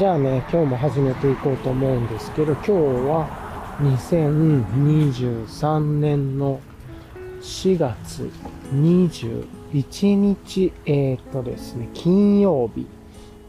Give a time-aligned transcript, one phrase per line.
[0.00, 3.28] じゃあね、今日も始めていこうと思うんですけど、今日は
[3.82, 6.58] 2023年の
[7.42, 8.30] 4月
[8.72, 12.86] 21日、えー、っとですね、金曜日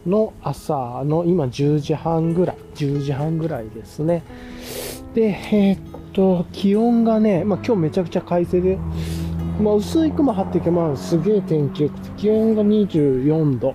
[0.06, 4.22] の朝の今10時半ぐらい、10時半ぐらいですね。
[5.14, 5.80] で、えー、っ
[6.12, 8.78] と、気温がね、まあ今日めちゃくちゃ快晴で、
[9.62, 13.74] まあ薄い雲張っていけば、すげえ天気良くて、気温が24度。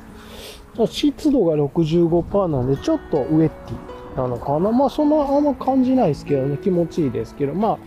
[0.85, 4.71] 湿度が65%なんで、ちょっとウェッティなのかな。
[4.73, 7.79] まあ、そんなあんま感じないですけどね、気持ちいいですけど、まあ、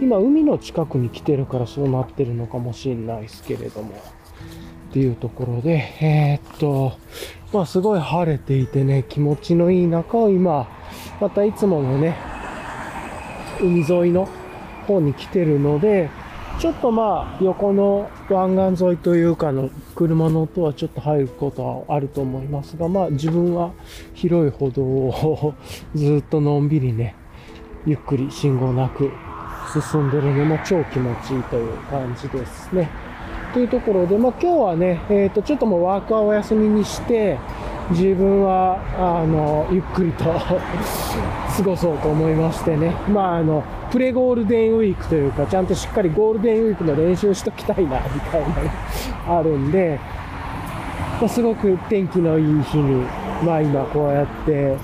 [0.00, 3.90] 今、海の近くに来てるからそうなってるのかもしれないですけれども、
[4.90, 6.92] っていうところで、えー、っと、
[7.52, 10.66] まあ、すごい晴れていてね、気持ちのいい中を今、
[11.20, 12.16] またいつものね、
[13.60, 14.28] 海沿いの
[14.86, 16.10] 方に来てるので、
[16.58, 23.72] ちょっとまあ、横の湾岸沿いというかの車の音はちょっと入ることはあると思いますが、まあ自分は
[24.14, 25.54] 広い歩道を
[25.94, 27.16] ずっとのんびりね、
[27.84, 29.10] ゆっくり信号なく
[29.72, 32.88] 進んでるのも超気持ちいいという感じですね。
[33.52, 37.38] というところで、まあ今日はね、えっ、ー、と、ちょっともうワークはお休みにして、
[37.92, 42.92] 自分は、あの、ゆっくりと 過ごそうと思いましてね。
[43.08, 48.70] まあ、あの、プレゴールデンウィークというか、ちゃんとしっかりゴールデンウィークの練習しときたいな、みたいなね、
[49.28, 49.98] あるんで、
[51.20, 53.04] ま、すごく天気のいい日に、
[53.44, 54.76] まあ今こうやって、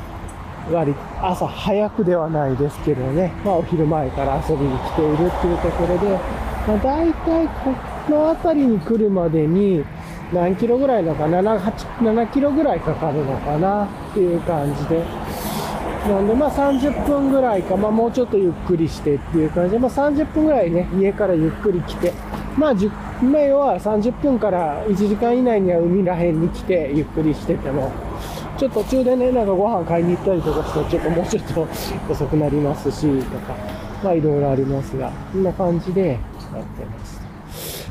[0.70, 6.18] 割朝早くではないですけどね、まあお昼前から遊びに来ているっていうところで、
[6.66, 7.74] まあ大体こ
[8.10, 9.84] の辺りに来るまでに、
[10.32, 11.58] 何キロぐらいのかな、7,
[12.00, 15.02] 7キロぐらいかかるのかなっていう感じで。
[16.08, 22.12] なんで、まあ30分ぐらいか、まあもうちょっとゆっくりしてっていう感じで、まあ30分ぐらいね、家からゆっくり来て、
[22.56, 22.90] まあ10、
[23.24, 27.90] まあ要は30分から1時間以内には海らへんに来てゆっくりしてても、
[28.58, 31.66] ちょっと途中でね、なんかご飯買いに行ったりとかして、ちょっともうちょっと
[32.12, 33.54] 遅くなりますし、とか、
[34.02, 37.17] まあいろいろありますが、こんな感じでやってます。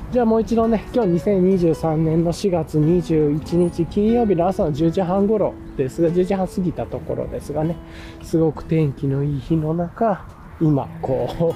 [0.09, 7.75] じゃあもう一度ね、今日2023年の4月21日金曜日の朝の10時半頃ですが、10時半過ぎたところですがね、
[8.23, 10.25] すごく天気のいい日の中、
[10.61, 11.53] 今、こ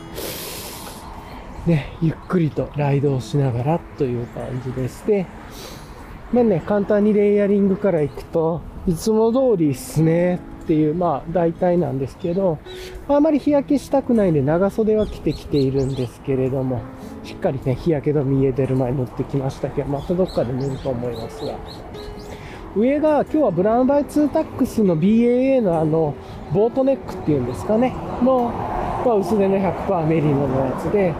[1.65, 5.07] う、ね、ゆっくりとライドをしながらという感じです。
[5.07, 5.27] で、
[6.33, 12.57] まあね、簡単にレイヤリングから行くと、いつも通りっすねっていう、まあ大体なんですけど、
[13.07, 16.81] あまり日焼けしたくないんで長袖は着てきているんですけれども、
[17.23, 21.55] しっかりね、日焼け止め家出る前に塗ってきましたけど、またどっかで塗ると思いますが。
[22.75, 26.15] 上が、今日はブラウンバイツータックスの BAA のあの、
[26.53, 27.93] ボートネックっていうんですかね、
[28.23, 28.49] の、
[29.05, 31.13] まあ、薄手の100%メリノのやつで、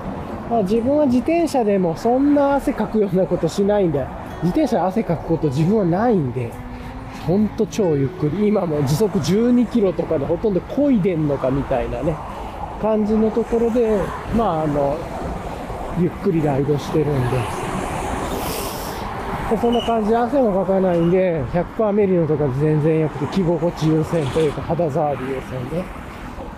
[0.49, 4.05] まあ、自分は自転車でもそんな汗かくようなことしないんで、
[4.43, 6.51] 自転車汗かくこと自分はないんで、
[7.27, 12.15] ほんと超ゆっくり、今も時速12キロとかでほとんど漕いでんのかみたいなね、
[12.81, 14.01] 感じのところで、
[14.35, 14.97] まああの、
[15.99, 17.37] ゆっくりライドしてるんで。
[19.51, 25.83] でそんな感じで汗もかかないんで、100%メリノとか全然良くて、着心地優先というか肌触り優先で。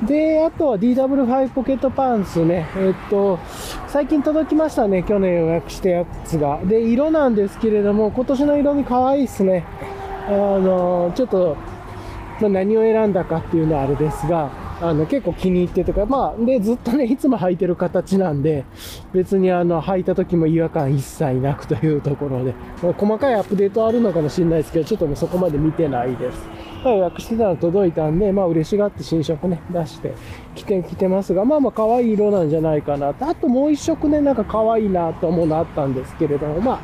[0.05, 2.67] で、あとは DW5 ポケットパンツね。
[2.77, 3.39] えっと、
[3.87, 5.01] 最近届きましたね。
[5.03, 6.59] 去年予約したやつが。
[6.63, 9.65] で、色なんですけれども、今年の色味可愛いっすね。
[10.27, 11.57] あの、ちょっと、
[12.41, 14.49] 何を選んだかっていうのはあれですが、
[14.83, 18.65] あの、結構気に入ってとか、まあ、で、ずっとね、いつも履いてる形なんで、
[19.13, 26.37] 別にあの、履いた時も違和感一切なくというところで、まあ、細かいアップデートあるのかもしれないですけど、ちょっともうそこまで見てないです。
[26.83, 30.13] まあ、予約してたら届いたんで、まあ、嬉しがって新色ね、出して
[30.53, 33.25] 着てきてますが、まあまあ、可愛い色なんじゃないかなと。
[33.25, 36.79] あともう一色ね、なんか可愛いなと思うのあったんですけれども、まあ、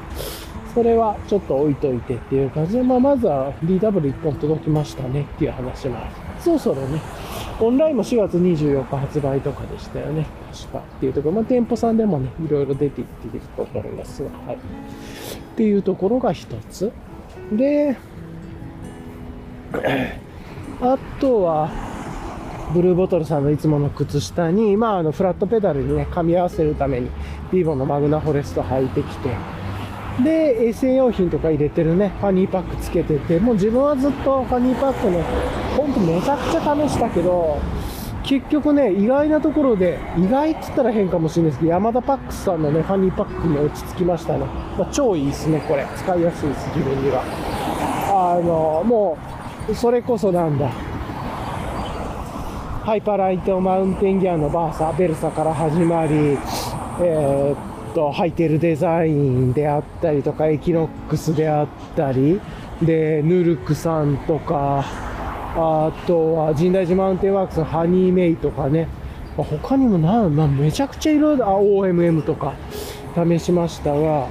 [0.74, 5.98] それはちょっと置いといてっていう感じで、まあ、まずは DW1 本届きましたねっていう話も
[6.40, 7.02] そろそろね、
[7.60, 10.26] オンラインも4月24日発売とかでしたよね。
[10.54, 10.80] 確か。
[10.80, 14.56] っていうところ、まあ、店舗さんでもね、いろいろ出ていってると思いますが、はい。
[14.56, 14.60] っ
[15.56, 16.92] ていうところが一つ。
[17.52, 17.98] で、
[20.82, 21.70] あとは、
[22.74, 27.10] ブルーボトルさんのいつもの靴下に、まあ、あの、フラットペダルにね、噛み合わせるために、
[27.52, 29.30] Vivo の Magna Forest 履いてきて、
[30.24, 35.24] で、衛生用品とか入れてるね、ファニーパックつけてて、もう自分はずっとファニーパックね、
[35.76, 37.58] ほんとめちゃくちゃ試したけど、
[38.24, 44.46] 結局ね、意外なところで、意外って言ったら変かもしれないですけど、ヤマダパックスさんのね、ファニーパックに落ち着きましたね。
[44.78, 45.86] まあ、超いいですね、これ。
[45.96, 47.24] 使いやすいです、自分には。
[48.10, 49.18] あの、も
[49.70, 50.70] う、それこそなんだ。
[52.84, 56.38] Hyperlite Mountain Gear の Versa、ベルサから始まり、
[57.02, 62.40] えー、と High Tail Designs であったりとかエキノックスであったり
[62.82, 64.86] で、ヌルクさんとか、
[65.56, 68.88] あとは Jindaiji Mountain Works のハニーメイとかね、
[69.38, 72.54] ま他にもな、まあ、めちゃくちゃいろいろ、OMM とか
[73.16, 74.28] 試しましたが、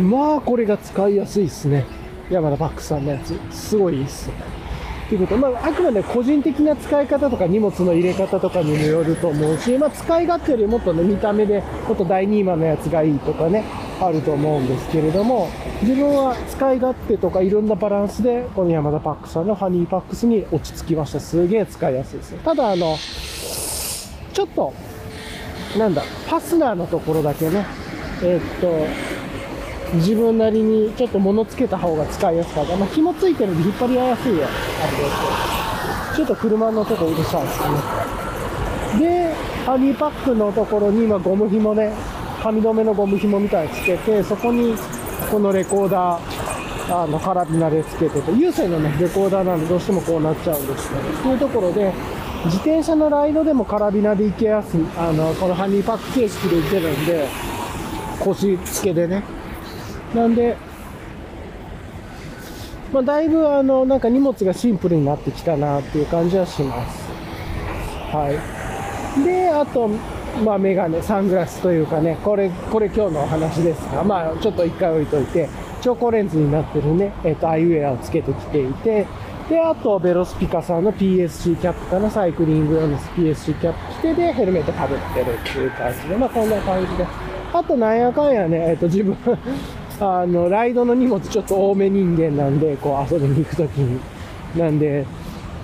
[0.00, 1.84] まあこれが使いやすいですね。
[2.30, 3.38] 山田バックさんのやつ。
[3.50, 4.61] すごいいいっすね。
[5.08, 13.64] ということまあ、あくまで個人的な使い方とか荷物の入れ方とかにもよると思うし、まあ、使い勝手よりもっとね、見た目で、もっと第2位マのやつがいいとかね、
[14.00, 15.48] あると思うんですけれども、
[15.82, 21.20] 自分は使い勝手とかいろんなバランスで、この山田パックさんのハニーパックスに落ち着きました。
[21.20, 22.38] すげえ使いやすいですよ。
[22.38, 22.96] ただ、あの、
[24.32, 24.72] ちょっと、
[25.78, 27.66] なんだ、ファスナーのところだけね、
[28.22, 28.86] えーっと、
[29.94, 32.76] 自分なりにちょっと物つけた方が使いやすかった。
[32.76, 38.22] まあ、紐ついてるんで引っ張りやすいやあれですちょっと車のとこうるさいですね。
[39.00, 39.34] で、
[39.64, 41.92] ハニーパックのところに今ゴム紐ね、
[42.42, 44.74] 紙留めのゴム紐みたいにつけて、そこに
[45.30, 51.92] このレコーダー、あの、カラビナでつけてて、有線のね、レコーダーなんでどうしてもこうなっちゃうんですけど、っていうところで、
[52.44, 57.26] 自転車のライドでもカラビナで行けやすい、あの、このハニーパック形式で行けるんで、
[58.20, 59.22] 腰付けでね、
[60.14, 60.56] なんで、
[62.92, 67.08] まあ、だいぶあの、なんか荷物がシンプルになってきたなっていう感じはします。
[68.12, 69.24] はい。
[69.24, 69.88] で、あと、
[70.44, 75.48] まあ、メガネ、サングラスというかね、これ、これ今日のお話ですが、まあ、ちょっと一回置いといて、
[75.80, 79.06] 超高レンズになってるね、えっ、と、アイウェアをつけてきていて、
[79.48, 87.06] で、あと、ベロスピカさんの PSC キャップかな、サイクリング用の PSC キャップ着てで、ヘルメットかぶってるっていう感じで、まあ、こんな感じで。
[87.52, 89.16] あと、なんやかんやね、えっ、と、自分、
[90.00, 94.00] あの、ライドの荷物ちょっと多め人間なんで、こう遊びに行くときに。
[94.56, 95.06] なんで、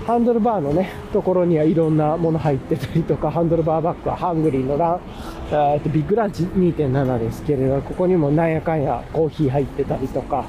[0.07, 5.01] ハンドルバーのね、ところにはいろんなもの入ってたりとか、ハンドルバーバッグはハングリーのラン、
[5.51, 10.47] えっとビッグランチ2.7ですけれど、ここにもなんやかんやコーヒー入ってたりとか、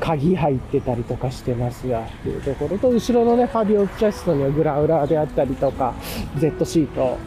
[0.00, 5.92] 鍵入ってたりとかしてますが、っていうところと、後ろのね、ファビオチャストにはグラウラーであったりとか、
[6.38, 7.18] Z シート、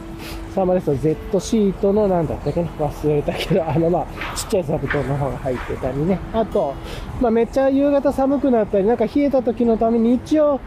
[0.54, 6.18] サーマレスの Z シートのなんだったっけな忘れたけど、あのまあ、ちっちゃい座布団の方が入ってたりね。
[6.32, 6.74] あと、
[7.20, 10.60] まあめっちゃ夕方寒くなったり、なんか冷えた時のために一応、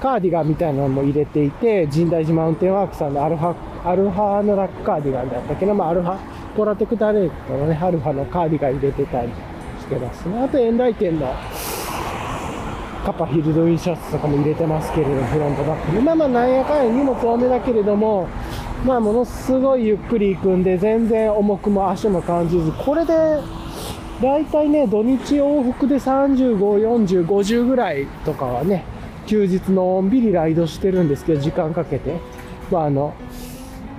[0.00, 3.54] カーディガンみたいなのも入れていて、神代寺マウンテンワークさんのアルファ、
[3.84, 6.18] アルファのラックカーディガンだったっけど、まあアルファ、
[6.56, 9.28] ポラテクタレートのね、アルファのカーディガン入れてたり
[9.80, 10.42] してますね。
[10.42, 11.32] あと、エンライテンの
[13.04, 16.02] カパヒルドインシャツとかも入れてますけれども、フロントバックに。
[16.02, 18.28] まあまあ、なんやかんや荷物多めだけれども、
[18.84, 23.14] まあ、ものすごいゆっくり行くんで、全然重くも足も感じず、これで、
[24.22, 28.84] だいたいね、土日往復で35、40、50ぐらいとかはね、
[29.26, 32.18] 休日のんびりライドしてるんですけど、時間かけて。
[32.70, 33.14] まあ、あの、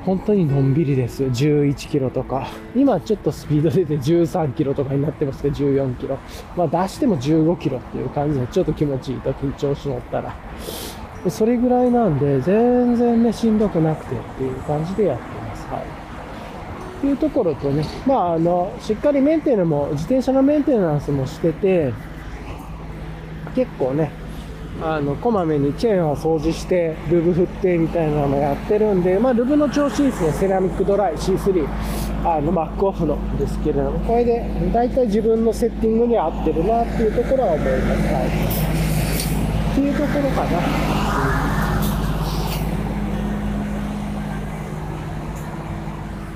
[0.06, 1.30] 本当にのんびりですよ。
[1.30, 2.48] 11キロとか。
[2.76, 6.18] 今ちょっとスピード出て13キロとかになってますけど、14キロ。
[6.56, 10.36] まあ出しても15キロっていう感じで、ちょっと気持ちいい時に調子乗ったら。
[11.28, 15.68] それぐらいなんで、全然ね、しんどくなくてっていう感じでやってます。
[15.68, 15.82] はい。
[15.82, 21.94] っていうところとね、まああの、しっかりメンテナンスも、自転車のメンテナンスもしてて、
[23.56, 24.12] 結構ね、
[24.82, 30.32] あの、こまめにチェーンを掃除して、ルブ振ってみたいなのやってるんで、まあ、ルブの調子いいですね。
[30.32, 31.68] セラミックドライ C3、
[32.26, 38.14] あの、マックオフのですけれども、これで、大体自分のセッティングに合ってるなっていうところは思います。
[38.14, 38.69] はい。
[39.80, 40.60] っていうところかな。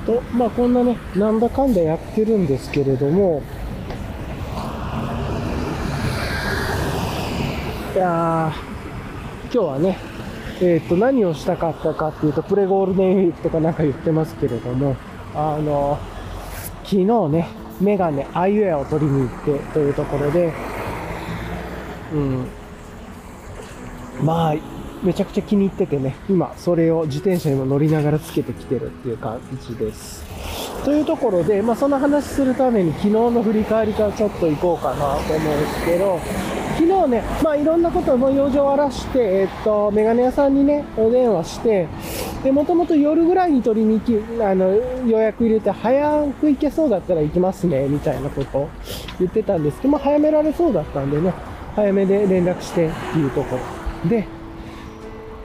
[0.06, 3.42] と、まあ、こんなね、なんだかんだやってるんですけれども、
[7.94, 8.54] いや、
[9.46, 9.98] 今日はね、
[10.62, 14.96] えっ、と、何をしたかったかっていうと、プレゴールデンウィークとかなんか言ってますけれども、
[15.36, 16.00] あの、
[16.84, 17.48] 昨日ね、
[17.82, 20.54] メガネ、アイウェアを取りに行ってというところで、
[22.14, 22.48] うん、
[24.22, 24.56] まあ、
[25.04, 30.24] めちゃくちゃ気に入っててね、今、それを自転車にも乗りながらつけてきてるっていう感じです。
[30.86, 36.20] というところで、まあ、その話するために昨日の振り返りからちょっと行こうかなと思うんですけど、
[36.78, 41.88] 昨日ね、まあ、いろんなことの用事を終わらして、えっと、メガネ屋さんにね、お電話して、
[42.44, 44.74] で、もともと夜ぐらいに取りに行き、あの、
[45.06, 48.70] 予約入れて、早く行けそうだったら行きますね、みたいなことを
[49.20, 51.34] 言ってたんですけど、まあ、早められそうだったんでね、
[51.76, 53.83] 早めで連絡してっていうところ。
[54.10, 54.28] で、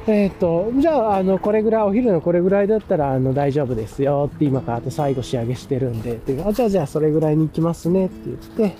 [0.07, 8.77] えっ、と、じゃあ、あの、これぐらい、お昼のこれぐらいだったら、あの、大丈夫ですよって今からあと最後仕上げしてるんで、っていうあ、じゃあ、じゃあ、それぐらいに行きますねって言って、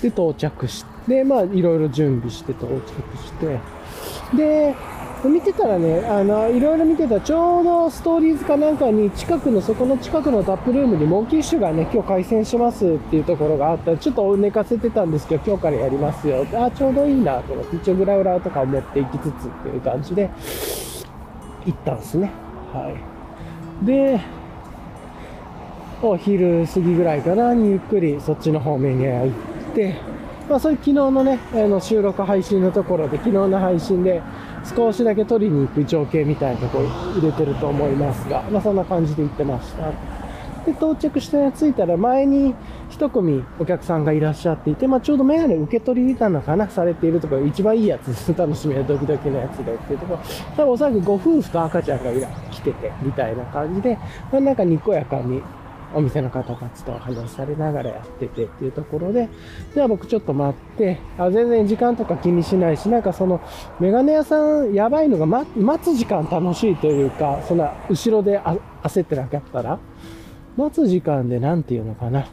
[0.00, 3.58] で、到着して、まあ、いろいろ準備して到着して、
[4.34, 4.74] で
[5.28, 16.44] 見てたらね、あの、いろいろ見てたら、ちょうどストーリーズかなんかに、近くの、そこの近くのタップルームに、モンキッシュがね、今日開戦しますっていうところがあったら、ちょっと寝かせてたんですけど、今日からやりますよ。
[16.54, 19.30] あ、ちょうどいいなと思って、一応グラウラーとかを持っていきつつっ
[19.62, 20.30] ていう感じで、
[21.66, 22.30] 行ったんですね。
[22.72, 22.90] は
[23.82, 23.86] い。
[23.86, 24.20] で、
[26.02, 29.30] お昼過ぎぐらいかなにゆっくりそっちの方面に行っ
[29.72, 29.94] て、
[30.48, 34.20] まあ、それ昨日のね、あの収録配信のところで、昨日の配信で
[34.64, 39.90] 少しだけ取りに行く情景みたいなとこ入れてると思いますが、まあ、そんな感じで行ってました。
[40.64, 42.54] で、到着して着いたら前に
[42.88, 48.12] 一組お客さんがいらっしゃっていて、まあ、ちょうどメガネ受け取りなのかなされているところ、一番いいやつ。
[48.32, 50.20] 楽しみなドキドキのやつでっていうところ、
[50.56, 52.12] 多分おそらくご夫婦と赤ちゃんが
[52.50, 53.98] 来てて、みたいな感じで、
[54.30, 55.42] まあ、なんかにこやかに
[55.94, 59.28] お店の方たちと話されながらやっててっていうところで、
[59.74, 63.40] じゃあ僕ちょっと待って、あ全然時間とか気にしないし、なんかその、
[63.80, 68.40] メガネ屋さんやばいのが、ま、待つ時間楽しいというか、そんな後ろで
[68.82, 69.78] 焦ってなかったら、
[70.56, 72.26] 待つ時間で何て言うのかな。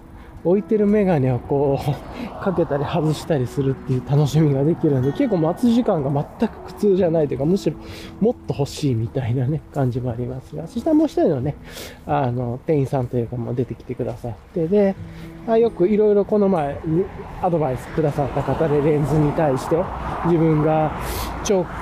[0.43, 7.75] 置いてるメガネをこう、 かけたり外したりするっていう楽しみができるんで、結構待つ時間が全く苦痛じゃないというか、むしろ
[8.19, 11.55] もっと欲しいみたいなね、感じもありますが、そしたらもう一人のね、
[12.05, 14.96] あの、店員さんというかも出てきてくださって、で、
[15.48, 16.77] あよくいろいろこの前、
[17.41, 19.77] アドバイスくださった方でレンズに対して、
[20.25, 20.91] 自分が、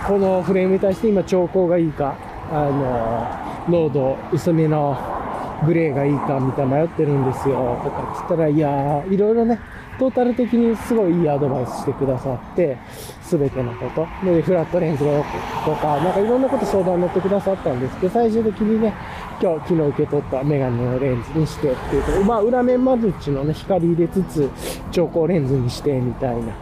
[0.08, 2.16] このフレームに対して今調光がいいか、
[2.52, 5.17] あの、濃度薄めの
[5.66, 9.60] グレーがいいかみたいな迷ってるんですよとか言ったら、いやー、いろいろね、
[10.00, 12.78] トータル的にすごいいいアドバイスしてくださって、
[13.24, 14.08] すべてのこと。
[14.26, 15.24] で、フラットレンズの
[15.66, 18.94] とか、なんかいろんなこと相談乗ってくださったんですけど、最終的にね、
[19.42, 24.50] 今日、昨日受け取ったメガネのレンズにしてっていうと、まあ、裏面マルチのね、光入れつつ、
[24.92, 26.54] 調光レンズにして、みたいな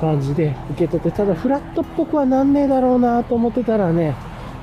[0.00, 4.14] 感じで受け取って、ただフラットっぽくはなんねえだろうなと思ってたらね、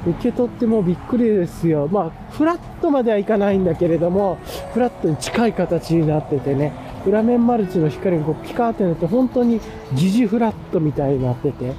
[0.08, 1.88] 受け取ってもびっくりですよ。
[1.92, 4.38] まあ、フラットまではいかないんだけれども、
[4.74, 6.74] フラットに近い形になっててね、
[7.06, 9.60] 裏面マルチの光がこうピカーってなって本当に
[9.94, 11.74] 疑似フラットみたいになってて、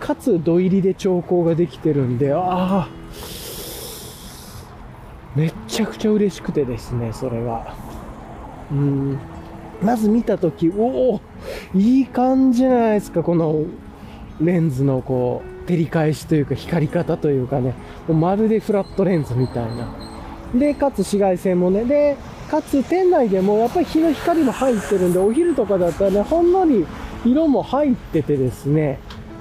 [0.00, 2.88] かつ土入りで調光ができてるんで、ああ、
[5.36, 7.74] めっちゃくちゃ嬉しくてですね、それが。
[8.70, 9.18] うん。
[9.82, 11.20] まず見たとき、おお
[11.74, 13.62] いい感じじゃないですか、この
[14.40, 17.74] レンズのこう、照り返しというか光り方というかね、
[18.08, 19.94] もうまるでフラットレンズみたいな。
[20.54, 22.16] で、かつ紫外線もね、で、
[22.50, 26.86] かつ店内でもやっぱり日の光も入ってるんで、お昼とかだったらね、ほんのり
[27.26, 28.98] 色も入っててですね、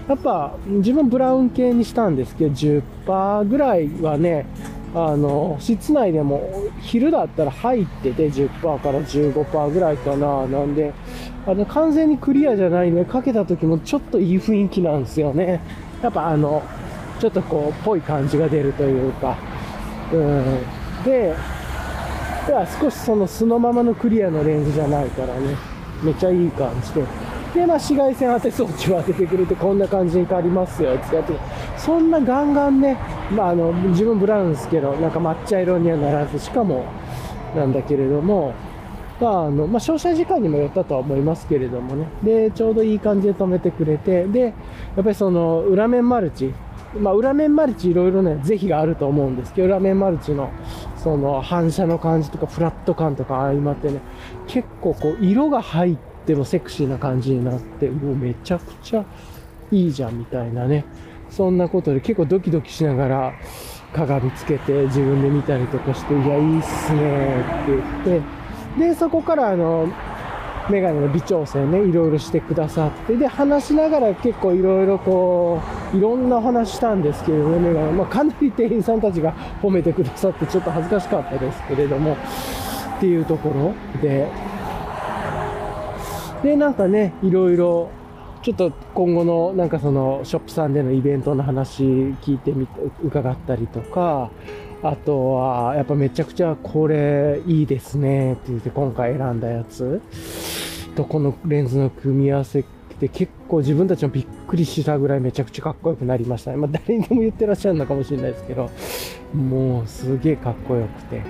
[0.09, 4.45] やっぱ自分ブラウン系にしたんですけど、10%ぐらいはね、
[4.93, 6.49] あの、室内でも
[6.81, 10.45] 昼だったら入ってて10%から15%ぐらいかな。
[10.47, 10.93] なんで、
[11.45, 15.61] あの、完全にクリアじゃないね、かけた時もちょっといい雰囲気なんですよね。
[16.01, 16.63] やっぱあの、
[17.19, 19.37] ちょっとこう、ぽい感じが出るというか、
[20.13, 20.43] うん。
[21.03, 21.35] で、
[22.45, 25.55] では少しその素のままのクリアのレンズじゃないからね、
[26.03, 27.03] めっちゃいい感じで。
[27.53, 31.33] で、まあ、紫外線当て装置を当ててくれて、こんな感じに変わりますよ、ってやって、
[31.77, 32.97] そんなガンガンね、
[33.31, 36.85] まあ、あの、自分ブラウンですけど、なんか抹茶色にはならず、しかも、
[37.55, 38.53] なんだけれども、
[39.19, 42.07] まあ、あの、まあ、照射時間にもよったとは思いますけれどもね。
[42.23, 44.51] で、ちょうどいい感じで止めてくれて、で、や
[45.01, 46.53] っぱりその、裏面マルチ、
[46.99, 50.51] まあ、裏面マルチいろいろね、是非があると思うんですけど、裏面マルチの、
[50.95, 53.99] その、反射の感じとか、フラット感とか相まってね、
[54.47, 59.03] 結構こう、色が入ってもセクシーな感じになって、もうめちゃくちゃ
[59.71, 60.85] いいじゃんみたいなね。
[61.29, 63.33] そんなことで結構ドキドキしながら、
[63.93, 67.71] 鏡つけて自分で見たりとかして、いや、いいっすねって
[68.05, 68.46] 言って、
[68.77, 69.87] で、そこからあの、
[70.69, 75.61] メガネの微調整ね、いろいろしてくださって、で、話しながら結構いろいろこ
[75.93, 82.13] う、いろんな話したんですけれども、メガネ、まあ、かなり店員さんたちが 褒めてくださって、ちょっと恥ずかしかったですけれども、
[82.97, 83.73] っていうところ。
[84.01, 84.27] で、
[86.43, 87.89] で、なんかね、いろいろ、
[88.41, 91.83] ちょっと今後のなんかそのショップさんでのイベントの話
[92.21, 94.29] 聞いてみて、伺ったりとか、
[94.83, 100.01] あとは、やっぱめちゃくちゃこれいいですねって言って今回選んだやつ
[100.95, 102.63] とこのレンズの組み合わせっ
[102.99, 106.57] て結構自分たちもびっくりしたぐらいめちゃくちゃかっこよくなりましたね。
[106.57, 108.69] まあ誰にでも言ってらっしゃるのかもしれないですけど、
[109.33, 111.21] もうすげえかっこよくて。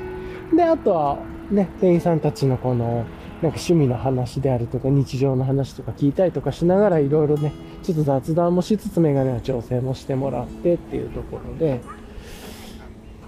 [0.56, 1.18] で、あとは
[1.52, 3.06] ね、店員さんたちのこのなんか
[3.42, 11.82] 趣味の話であるとか日常の話とか聞いたりとかしながらいろいろね、ちょっと雑談もしつつメガネの調整もしてもらってっていうところで、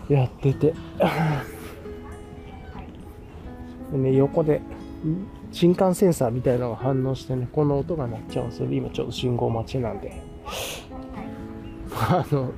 [0.09, 0.73] やってて
[3.91, 4.61] でね、横で
[5.51, 8.71] 新幹センサーみたいなのが反応してね、この音が鳴っちゃうんですよ。
[8.71, 10.21] 今ちょうど信号待ちなんで。
[11.91, 12.51] あの、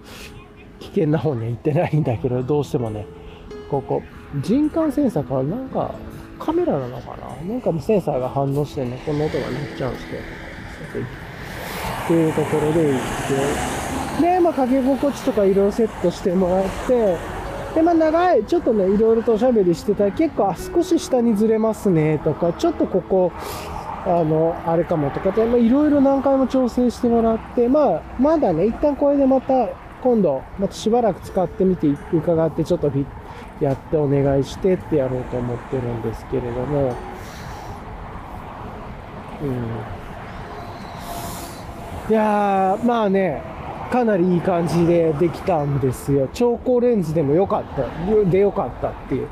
[0.79, 3.05] 危険な方には行ってないんだけど、どうしてもね、
[3.69, 4.01] ここ、
[4.43, 5.95] 人感センサーからなんか、
[6.37, 7.35] カメラなのかな？
[7.47, 12.99] なんかセンサーが反応してね、この音が鳴っちゃうんですけど、っていうところで行っ
[14.17, 17.17] て、で、まあ、かけ心地とか色々セットしてもらって、
[17.73, 23.31] で、まあ、長い、ちょっとね、いろいろとおしゃべりしてたら、結構、あ、少し下にずれますね、とか、ちょっとここ、
[24.05, 29.69] あの、あれかもとかで、まあ、いろいろ何回も調整してもらって、まあ、まだね、一旦これでまた、
[30.03, 33.05] 今度、またしばらく使ってみて、伺って、ちょっとフィ
[33.63, 36.95] やってお願いしてってやろうと思ってるんですけれども、
[39.41, 39.51] うん。
[42.09, 43.41] いやー、まあね、
[43.91, 46.29] かなりいい感じでできたんですよ。
[46.33, 48.25] 超光レンズでも良かった。
[48.29, 49.27] で良かったっていう。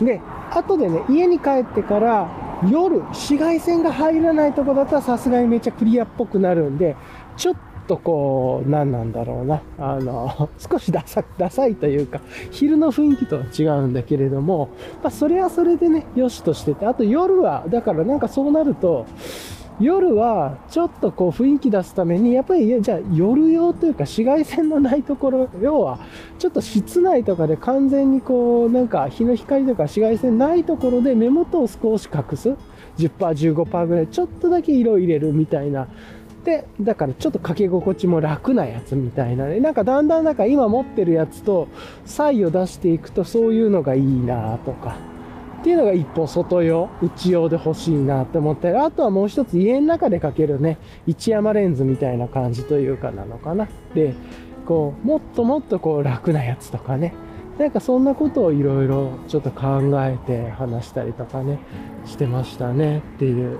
[0.00, 0.20] で、
[0.50, 2.28] 後でね、家に帰ってから
[2.68, 6.96] 夜、紫外線が入らないとこだったらさすがにめっちゃクリアっぽくなるんで、
[7.36, 7.56] ちょっ
[7.86, 9.62] とこう、何なんだろうな。
[9.78, 12.20] あの、 少しダサダサいというか、
[12.50, 14.70] 昼の雰囲気とは違うんだけれども、
[15.02, 19.06] まあ、それはそれでね、良しとしてて、あと夜は、だからなんかそうなると、
[19.80, 26.00] 夜はちょっとこう雰囲気出すために、やっぱりじゃあ夜用というか紫外線のないところ、要は
[26.38, 32.54] ちょっと室内とかで完全にこうなんか日の光とか紫外線ないところで目元を少し隠す。
[32.98, 33.10] 10%、
[33.54, 35.86] 15%ぐらいちょっとだけ色入れるみたいな。
[36.44, 39.60] で、だからちょっとかけ心地も楽なやつみたいなね。
[39.60, 41.68] なんかだんだんなんか今持ってるやつと
[42.04, 44.96] 差異を出していくとそういうのがいいなとか。
[45.60, 53.68] っていうのが一本外用、内用で欲しいなって思ったり、あとはもう一つ家の中でかけるね、一山レンズみたいな感じというかなのかな。
[53.94, 54.14] で、
[54.66, 57.12] こう、もっともっとこう楽なやつとかね。
[57.58, 61.58] なんかそんなことをいろいろちょっと考えて話したりとかね、
[62.04, 63.58] してましたねっていう。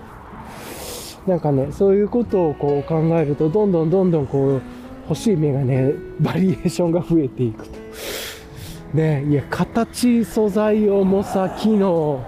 [1.27, 4.63] なんかね、そういうことをこう考えると、どんどんどんどんこう、
[5.09, 7.78] 欲しいメガネ、バリエーションが増えていくと。
[8.95, 12.25] ねいや、形、素材、重さ、機能、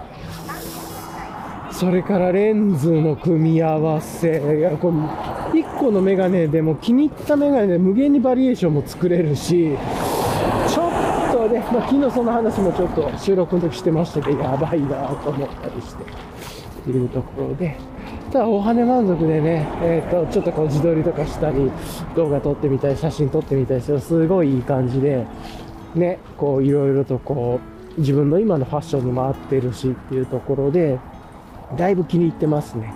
[1.71, 5.09] それからレンズの組み合わせ、いや、この
[5.51, 9.75] 1個のメガネでも気に入ったメガネで無限にバリエーションも作れるし、
[10.67, 16.03] ちょっとね、まあ、昨日その話もちょっと収録の時してましたけど、やばいなと思ったりして
[16.89, 17.75] いるところで、
[18.31, 21.71] ただ大羽満足でね、えっ、ー、と、ちょっとこう自撮りとかしたり、
[22.15, 25.25] 動画撮ってみたり、写真撮ってみたりするすごいいい感じで、
[25.95, 27.59] ね、こういろいろとこ
[27.97, 30.99] う、自分の今のファッションにも合ってるしっていうところで、
[31.77, 32.93] だいぶ気に入ってますね。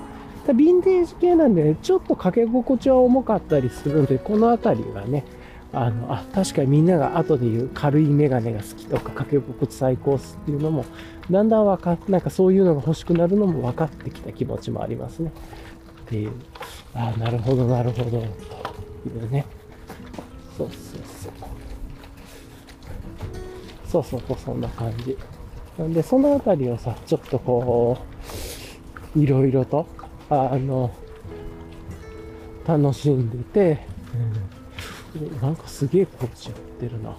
[0.47, 5.25] ヴィンテージ系なんでね、ちょっとかけ心地は重かったりするんで、この辺りがね、
[5.73, 10.85] あの、あ、確かにみんなが後で言う軽いメガネが好きとか、かけ心地最高っすっていうのも、
[11.29, 15.31] だんだんわかなんかそういうのが欲しくなるのも分かってきた気持ちもありますね。
[16.05, 16.31] っていう。
[16.93, 18.11] あなるほど、なるほど。
[18.11, 18.21] とい
[19.17, 19.45] うね。
[20.57, 21.31] そうそうそう。
[23.95, 25.17] そうそうそう、そんな感じ。
[25.77, 27.97] なんで、そのあたりをさ、ちょっとこ
[29.15, 29.85] う、いろいろと、
[30.29, 30.91] あの、
[32.67, 33.85] 楽しんでて、
[35.15, 37.15] うん、なんかすげえこっちやってるな、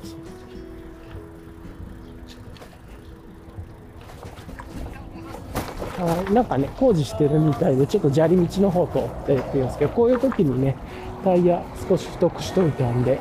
[5.99, 10.77] あなんかね、工事してるみたいで、ちょっと砂利道の方通ってって言うんですけど、こういう時にね、
[11.25, 13.19] タイヤ少し太くしといたんで、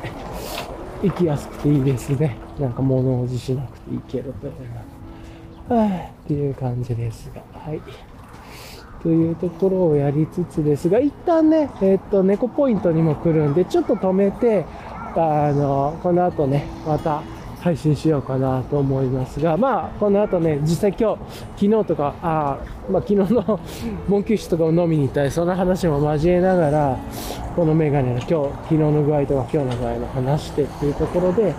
[1.02, 2.36] 行きやすくていいですね。
[2.58, 4.52] なんか物おじしなくていいけどという
[5.68, 7.80] はっていう感じですが、はい。
[9.02, 14.64] というところをやりつつですが、一旦ね、えー、っと、猫ポイントにも来るんで、ちょっと止めて、
[15.14, 17.22] あの、この後ね、また
[17.66, 23.60] 配信しようかなと思いますが、まあ、この後ね、実際今日、昨日とか、あまあ、昨日の
[24.06, 26.98] モンキッシュとかを飲みに行ったり、その話も交えながら、
[27.56, 31.54] このメガネの今日、昨日の具合とか今日の具合の話してっていうところで、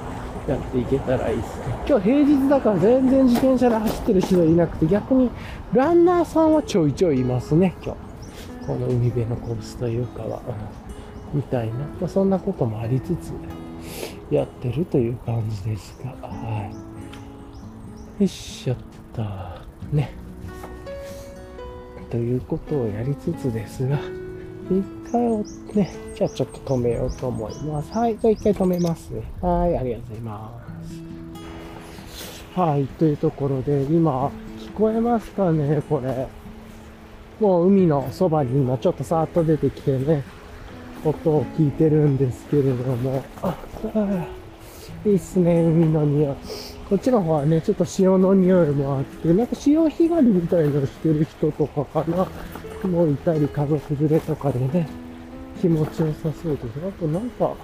[0.47, 1.75] やっていけたらいいですね。
[1.85, 5.29] 今日平日だから全然自転車で走ってる人いなくて、逆に
[5.73, 7.93] ランナーさんはちょいちょいいますね、今
[8.61, 8.65] 日。
[8.65, 10.39] この海辺のコースというかは、
[11.33, 13.33] みたいな、まあ、そんなこともありつつ、
[14.29, 16.73] やってるという感じですが、はい。
[16.73, 18.77] よいしょっ
[19.13, 19.23] と、
[19.95, 20.11] ね。
[22.09, 23.99] ということをやりつつですが、
[24.69, 27.91] 一回をね、じゃあちょっと止めようと思います。
[27.91, 29.23] はい、じゃあ一回止めますね。
[29.41, 30.61] はい、ありがとうございま
[32.53, 32.59] す。
[32.59, 36.27] はい、というところで、今、聞こえますかね、これ。
[37.39, 40.23] もう海のそばに今ちょっとさーっと出てきてね、
[41.05, 43.23] 音を聞いてるんですけれども、
[45.05, 46.35] いいっすね、海の匂い。
[46.89, 52.27] こっちの方はね、ちょっと潮の匂いもあって、なんか潮干狩りみたいなのしてる人とかかな。
[52.87, 54.87] もういたり、家族連れとかでね、
[55.61, 56.65] 気持ちよさそうです。
[56.87, 57.55] あとなんか、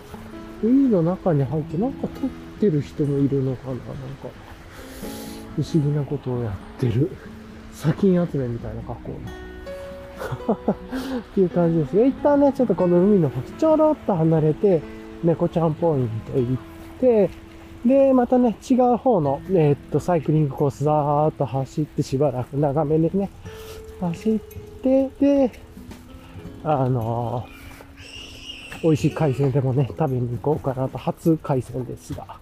[0.61, 4.29] 海の中に入ってなんか撮ってる人もいるのかななんか、
[5.55, 7.09] 不思議なことをやってる。
[7.73, 9.17] 砂金集めみたいな格好の。
[10.63, 12.07] っていう感じですね。
[12.07, 14.81] 一旦ね、ちょっとこの海の方、ちょろっと離れて、
[15.23, 16.57] 猫ちゃんポイント行っ
[16.99, 17.29] て、
[17.85, 23.29] で、またね、違う方の、えー、っと、サイクリングコース、ざーっと走ってしばらく長めでね、
[23.99, 25.51] 走って、で、
[26.63, 32.39] あのー、美味しい海鮮でもね、食べに行こうかなと、初海鮮ですが。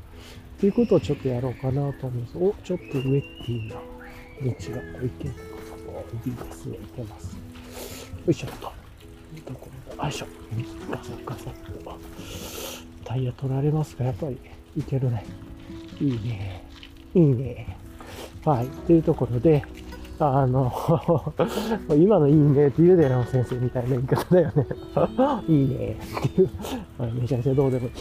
[0.60, 2.38] ということをちょっとやろうかなと思います。
[2.38, 5.34] お、ちょっとウェッティーな道が、こう行ける
[6.26, 7.36] いいですね、行けます。
[7.36, 7.40] よ
[8.28, 8.72] いしょと。
[9.36, 10.26] いうところで、よいしょ。
[10.90, 11.52] ガサガサと。
[13.12, 14.06] タイヤ取られますか？
[14.06, 14.38] やっぱり。
[14.78, 15.26] いけるね。
[16.00, 16.64] いいね。
[17.14, 17.76] いいね。
[18.46, 18.68] はい。
[18.88, 19.66] というところで、
[20.18, 20.72] あの、
[21.98, 24.66] 今のいいねって言うでの先生みたいな言い方だよね。
[25.50, 26.50] いいね っていう、
[27.20, 27.92] めちゃくちゃどうでもいい。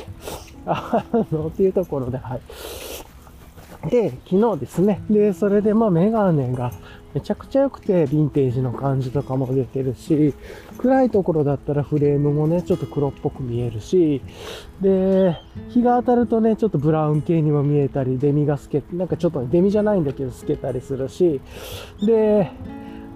[0.67, 3.91] あの、っていうところで、はい。
[3.91, 5.03] で、昨日ですね。
[5.11, 6.71] で、それでまあメガネが
[7.15, 10.35] めちゃくちゃ良くて、ヴィンテージの感じとかも出てるし、
[10.79, 14.23] 暗いところだったらフレームもね、ちょっと黒っぽく見えるし、
[14.81, 15.37] で、
[15.69, 21.41] 日が当たるとね、ちょっとブラウン系にも見えたり、デミが透け、なんかちょっとデミじゃないんだけど透けたりするし、
[22.03, 22.51] で、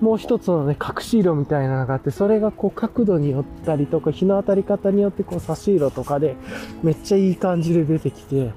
[0.01, 6.37] もう一つのね、隠し色みたいなのがあって、それがこう角度によったりとか、日の当たり方によってこう差し色とかで、
[6.83, 8.51] めっちゃいい感じで出てきて、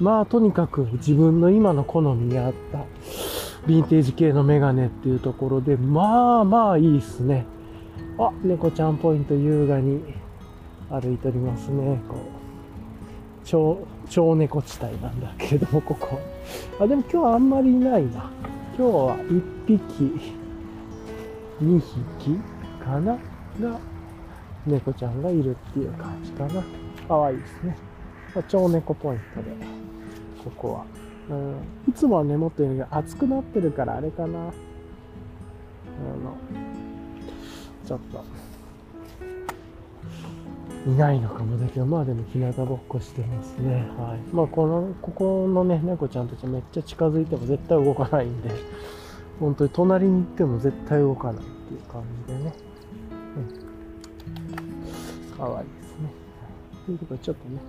[0.00, 2.84] まあとにかく自分の今の好みに合った。
[3.66, 7.46] ヴィンテージ系のメガネっていうところで、まあまあいいっすね。
[8.18, 10.02] あ、猫ちゃんポイント優雅に
[10.90, 12.00] 歩いておりますね。
[12.08, 12.18] こう、
[13.44, 13.78] 超、
[14.10, 16.18] 超猫地帯なんだけれども、ここ。
[16.80, 18.30] あ、でも今日はあんまりいないな。
[18.76, 19.80] 今日は1匹、
[21.60, 22.40] 2匹
[22.84, 23.12] かな？
[23.60, 23.78] が、
[24.66, 26.62] 猫ちゃんがいるっていう感じかな。
[27.06, 27.76] かわいいですね。
[28.34, 29.56] まあ、超猫ポイントで、
[30.44, 30.84] ここは。
[31.32, 34.38] うん、いつもはね、もっと言うけど熱くなってるからあれかな。
[34.38, 34.52] あの、
[37.86, 38.24] ちょっと、
[40.90, 43.88] いないのかもだけど、まあでも日向ぼっこしてますね。
[43.98, 44.34] はい。
[44.34, 48.50] まあこの、ここのね、猫ちゃんたちめっちゃ近づいても絶対動かないんで、
[49.40, 52.52] 本当に隣に行っても絶対動かないっていう感じでね。
[55.30, 55.36] うん。
[55.36, 56.10] かわいいですね。
[56.84, 57.60] ということで、ちょっとね、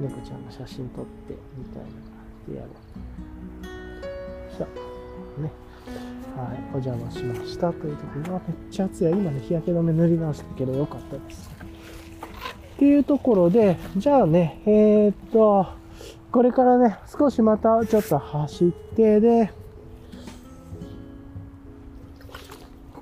[0.00, 2.09] 猫ちゃんの写真撮ってみたいな
[2.50, 4.58] 感じでやろう。
[4.58, 4.66] さ、
[5.40, 5.50] ね。
[6.36, 9.10] はい、お邪魔しましたというところはめっちゃ暑い。
[9.10, 11.50] 今ね、日焼け止め塗り直したけどよかったです。
[12.74, 15.66] っていうところで、じゃあね、えー、っと、
[16.32, 19.52] これからね、少しまたちょっと走ってで、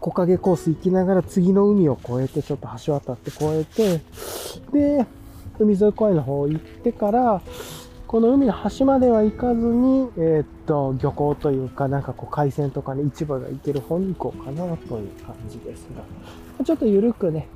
[0.01, 4.01] 木陰コース行きながら次の海を越えて、ちょっと橋渡って越えて、
[4.73, 5.07] で、
[5.59, 7.43] 海沿い公園の方行ってから、
[8.09, 15.87] この海の端までは行かずに、えー、っと、漁港というか、なんかこう海鮮とかね、市場が行ける方に行こうかなという感じです
[16.59, 17.49] が、ちょっと緩くね、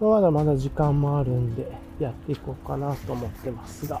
[0.00, 4.00] まだまだ時間もあるんで、やっていこうかなと思ってますが、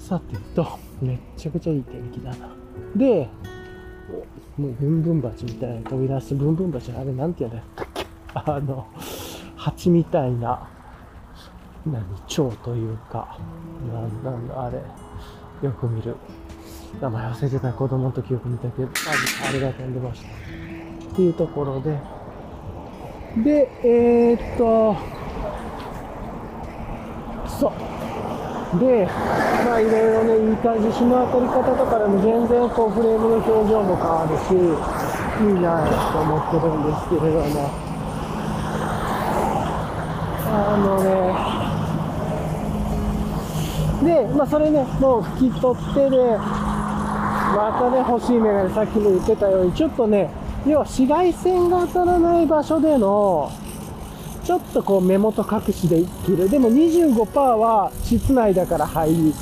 [0.00, 0.66] さてと、
[1.00, 2.48] めっちゃくちゃいい天気だな。
[2.96, 3.28] で、
[4.58, 8.06] もうブンブン鉢みたいな飛び出す、ブンブン鉢あれなんて言うんだったっけ？
[8.34, 8.88] あの、
[9.54, 10.68] 蜂みたいな、
[11.86, 13.38] 何、蝶というか、
[14.22, 14.78] ななんだあれ、
[15.62, 16.16] よく見る。
[17.00, 20.28] 名前忘れてた子供の時よく見たけど、ああれが飛んでました。
[20.28, 21.98] っていうところで、
[23.42, 24.96] で、えー、っと、
[27.48, 28.78] そう。
[28.78, 29.06] で、
[29.64, 37.70] まあいろいろね、いい感じ、日の当たり方とかでも全然こうフレームの表情も変わるし、いいなと思ってるんですけれども、
[40.46, 41.63] あのね、
[44.04, 50.30] で、まあ、それね、もう拭き取ってで、またね、欲しいメガネ、さっきも言ってたように、ちょっとね、
[50.66, 53.50] 要は紫外線が当たらない場所での、
[54.44, 56.48] ちょっとこう目元隠しできる。
[56.48, 59.34] でも25%は室内だから入り、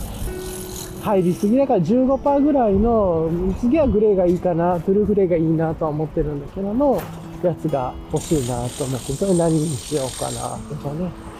[1.03, 3.29] 入りすぎだから15%ぐらいの、
[3.61, 7.01] 次はグレーがいいかな、トゥルーグレーがいいなとは思ってるんだけども、
[7.43, 11.32] やつが欲しいなと思って、それ何にしようかなとかね。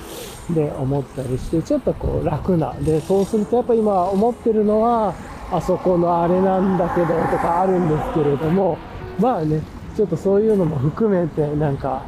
[0.51, 2.75] で思ったりして、ちょっとこう楽な。
[2.75, 5.15] で、そうするとやっぱ今思ってるのは、
[5.51, 8.79] あそこのあれなんだけどとかあるんですけれども、
[9.21, 9.61] まあね、
[9.97, 12.03] ちょっとそういうのも含めて、なんか、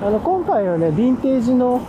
[0.00, 1.86] あの、今回はね、ヴィンテージの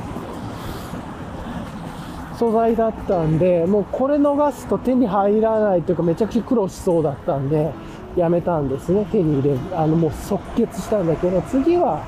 [2.38, 7.71] 素材だったんで、もうこれ逃すと手に入らないというか、めちゃくちゃ苦労しそうだったんで、
[8.15, 9.59] やめたんですね、手に入れる。
[9.73, 12.03] あの、もう即決したんだけど、次は、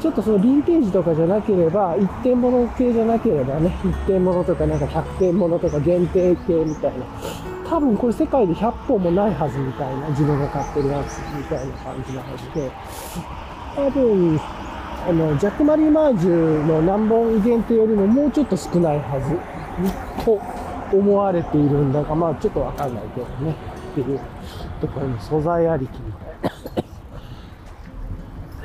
[0.00, 7.04] ちょっとそのヴィンテージとかじゃなければ、一点物系じゃなければね、一点物とかなんか100点物とか限定系みたいな。
[7.68, 12.70] 多分これ世界で100本もないはずみたいな、自分が買ってるやつみたいな感じなはずで、
[13.76, 14.40] 多分、
[15.06, 19.36] あの、ジャック・マリー・マージュの何本限定よりももうちょっと少ないはず、
[20.24, 20.40] と
[20.96, 23.54] 思われているんだが、まあちょっとわかんないけどね、
[23.92, 24.20] っていう
[24.80, 26.32] ところに素材ありきみたい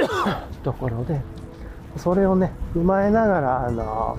[0.07, 0.45] な。
[0.65, 1.21] ところで、
[1.95, 4.17] それをね、踏まえながら、あの、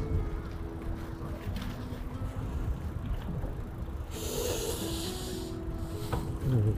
[6.49, 6.75] うん、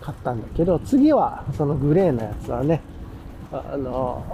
[0.00, 2.80] 買ったんだけど、次は、そのグレーのやつはね、
[3.52, 4.24] あの、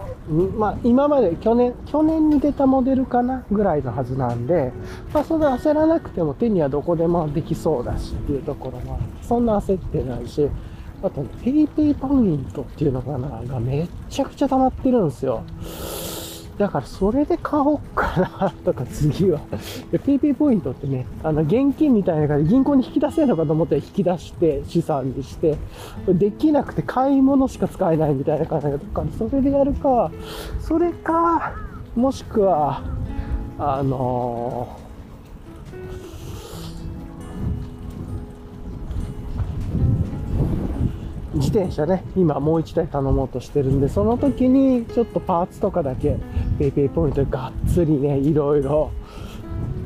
[0.56, 4.72] まあ、今まで去年、去年に出たモデルかなぐらいのはずなんで、
[5.12, 10.48] まあ、それ焦らなくても手にはどこでもできそうだしっていうところは、そんな焦ってないし、
[11.02, 15.42] あとね、 PayPay ポイントっていうのかな、がめちゃくちゃ溜まってるんですよ。
[16.58, 19.40] だからそれで買おうかなとか次は。
[20.04, 25.56] PayPay ポイントってね、あの現金みたいな感じで銀行に引き出せるのかと思って引き出して資産にして、
[26.06, 30.12] できなくて買い物しか使えないみたいな感じだからそれでやるか、
[30.60, 31.54] それか、
[31.96, 32.82] もしくは、
[33.58, 34.81] あのー
[41.34, 46.18] 自転車ね、今もう1台頼もうとしてるんで、その時にちょっとパーツとかだけ
[46.58, 48.90] PayPay ポイントでがっつりね、いろいろ、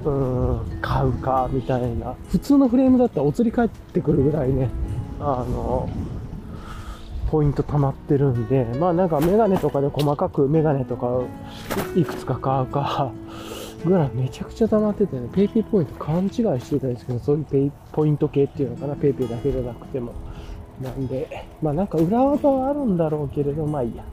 [0.04, 2.14] うーん、買うか、みたいな。
[2.30, 4.70] 普通のフレームだったらお釣り返ってくるぐらいね、
[5.20, 5.88] あの、
[7.30, 11.22] ポイント溜まってるんで、まあなんかメガネとかで細かくメガネとか
[11.96, 13.12] いくつか買うか、
[13.84, 16.30] ぐらいめちゃくちゃ溜まっててね、PayPay ポイント勘違い
[16.60, 20.12] してたんですけど、そういうペイポイント系っていうのかな、PayPay だけじゃなくても。
[20.80, 24.04] なんで、まあなんか裏技はあるんだろうけれど、まあいいや。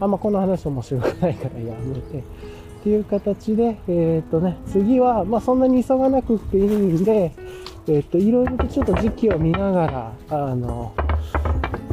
[0.00, 2.18] あんまこの話面白くないからやめて。
[2.80, 7.32] っていう形で、えっ、とね、次は、まあそんなに急がなくていいんで、
[7.86, 10.94] えっ、と、いろいろとちょっと時期を見ながら、あの、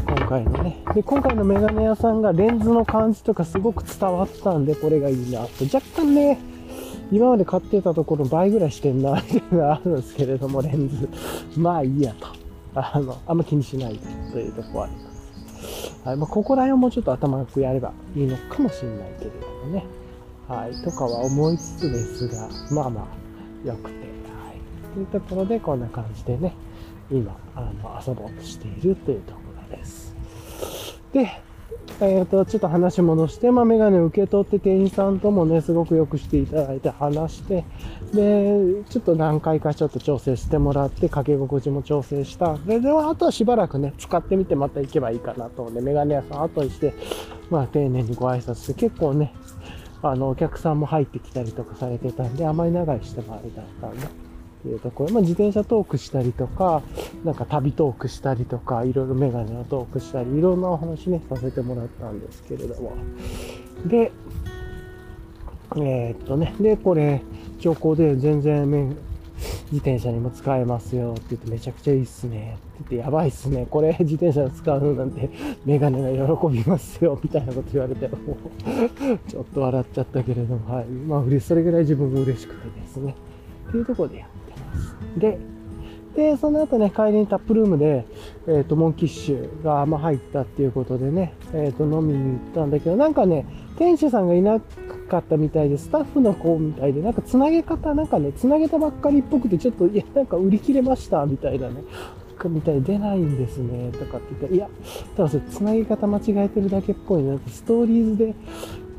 [0.07, 0.81] 今回のね。
[0.95, 5.65] で、今回のメガネ屋さんがレンズの感じとかすごく伝わったんで、これがいいなと。
[5.65, 6.39] 若干ね、
[7.11, 11.09] 今まで買ってたところ倍ぐらいしてんな、みたいなのがあるんですけれども、レンズ。
[11.57, 12.46] まあいいやと。
[12.79, 13.99] あの、あんま気にしない
[14.31, 15.99] というとこはあります。
[16.05, 16.15] はい。
[16.15, 19.85] まあ、ここら辺をもうちょっと頭くやればいいのかもしれないけれどもね。
[20.47, 20.75] はい。
[20.83, 23.05] とかは思いつつですが、まあまあ、
[23.65, 24.93] 良くて、はい。
[24.93, 26.53] というところで、こんな感じでね、
[27.11, 30.15] 今、あの、遊ぼうとしているというところです。
[31.13, 31.41] で、
[31.99, 37.65] えっ、ー、と、ちょっと話戻して、まあ、メガネ受け取って店員さんともね、すごくよくしていただいて話して、
[38.13, 42.55] で、ちょっと何回かちょっと調整してもらって、かけ心地も調整した。
[42.59, 46.93] で、では、あとはしばらくね、使ってみてまた行けばいいかなと思って、メガネ屋さん後にして、
[47.49, 49.33] まあ、丁寧にご挨拶して、結構ね、
[50.03, 54.26] あの、お客さんも入ってきたりとかされてたんで、あまり長いしてもあれだったんで、
[54.59, 56.81] っていうところ、まあ、自転車トークしたりとか、
[57.23, 62.93] なんか旅トークしたりとか、いろいろメガネのトークしたり、いろんなお話ね、させてもらったんですけれども。
[63.85, 64.11] で、
[65.75, 67.21] えー、っとね、で、これ、
[67.59, 68.69] 兆候で全然
[69.71, 73.67] 自転車にも使えますよって言ってめちゃくちゃいいっすねって言ってやばいっすね。
[73.69, 75.29] これ自転車使うなんて
[75.65, 78.17] メガネが喜びますよみたいなこと言われても
[79.27, 80.85] ちょっと笑っちゃったけれども、はい。
[80.85, 83.15] まあ、それぐらい自分も嬉しくてですね。
[83.69, 84.29] っていうところでやっ
[85.17, 85.39] で、
[86.15, 88.05] で、その後ね、帰りにタップルームで、
[88.47, 93.45] えっ、ー、と、モンキッシュが、ま、入ったっていうことでね、えっ、ー、と、飲みに行ったんだけど、なんかね、
[93.77, 94.59] 店主さんがいな
[95.07, 101.83] かったみたいで、スタッフの子みたいで、なんかつなげ方、なんかね、つなげたばっかりっぽくて、ちょっと、いや、なんか売り切れました、みたいなね、
[102.45, 104.69] みたいに出ないんですね、とかって言って、いや、
[105.15, 108.35] ただそれ、つなげ方間違えてるだけっぽいな、ストーリーズで、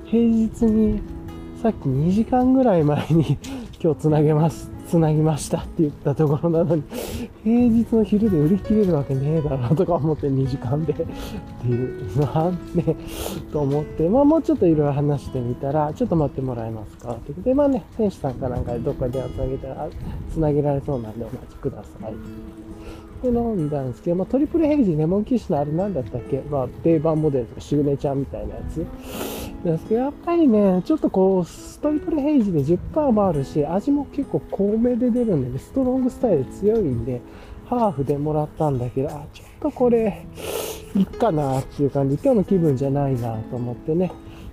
[0.05, 1.01] 平日に、
[1.61, 3.37] さっき2時間ぐらい前に
[3.83, 6.83] 今日つなげますつなぎましたって言ったところなのに、
[7.45, 11.03] 平日の昼で売り切れるわけねえだろうとか思って2時間で って
[11.69, 12.97] いうのあね、
[13.53, 19.89] と思って、まあもうちょっといろいろ話してみたら、ちょっと待ってもらえますかってことで、まあね、選手さんかなんかでどっかで電話つなげたら、
[20.33, 22.15] つなげられそうなんでお待ちください。
[23.23, 26.41] で飲んだんですけど、まあ、トリプルヘイジレモンキッシュのあれなんだったっけ？
[26.51, 28.87] まあ、定番モデルとかシグネチャーみたいなやつ。
[29.65, 37.21] ですけど、やっぱりね、ちょっとこう、ストリプルヘイジで10%もあるし、味も結構濃めで出るんで、ね、ストロングスタイル強いんで、
[37.67, 40.25] ハーフでもらったんだけど、あ、ちょっとこれ、
[40.95, 44.13] いっかなっていう感じ、今日の気分じゃないなと思ってね。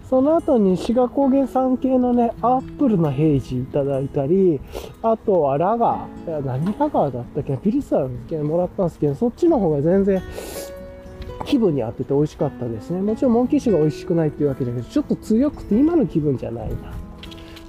[0.09, 4.59] その後に志賀高原産系のね、アップルのヘイジいただいたり、
[5.01, 10.21] あとはラガー、何ラガーだったっけピリスターもらったんですけど、そっちの方が全然
[11.45, 13.01] 気分に合ってて美味しかったですね。
[13.01, 16.75] もちろんモンキッシュが美味しくないっていうわけじゃなくて、ちょっと強くて今の気分じゃないな。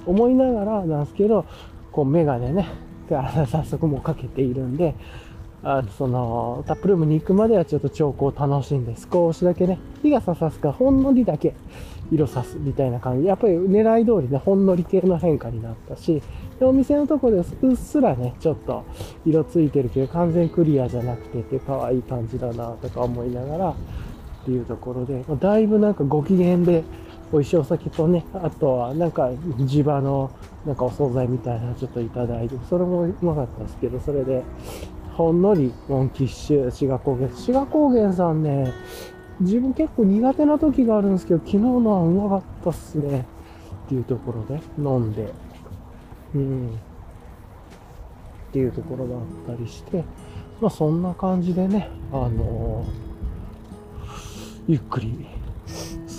[0.05, 1.45] 思いながらなんですけど、
[1.91, 2.67] こうメガネね、
[3.09, 4.93] 早速もうかけているんで、
[5.63, 11.55] あその、タップルームに行くまではちょっと調光を楽しんで、少しだけね、日がさすかほんのりだけ
[12.11, 13.27] 色さすみたいな感じ。
[13.27, 16.21] やっぱり狙い通りね、ほんのり系の変化になったし、
[16.59, 18.83] で、お店のとこでうっすらね、ちょっと
[19.25, 23.75] 色ついてるけど、完全クリアじゃなくてて可愛い感じだなとか思いながら、っ
[24.45, 26.83] ていうところで、だいぶなんかご機嫌で、
[27.31, 30.31] 美味しいお酒とね、あとはなんか地場の
[30.65, 34.43] なんかお惣菜みたいなちょっといただいて、それもうまかったですけど、それで、
[35.13, 37.27] ほんのりモンキッシュ、志賀高原。
[37.35, 38.71] 志賀高原さんね、
[39.39, 43.25] 自分結構苦手な時があるんですけど、昨日のはうまかったっすね。
[43.85, 45.31] っていうところで飲んで、
[46.35, 46.69] うん。
[46.69, 46.71] っ
[48.51, 49.19] ていうところがあ
[49.53, 50.03] ったりして、
[50.59, 52.87] まあそんな感じでね、あのー、
[54.67, 55.25] ゆっくり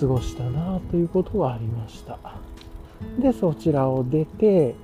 [0.00, 2.18] 過ごしたなということがありました。
[3.18, 4.74] で、そちらを出て、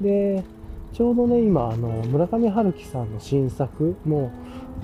[0.00, 0.42] で、
[0.94, 4.30] ちょうどね、今、あの、村上春樹さんの新作も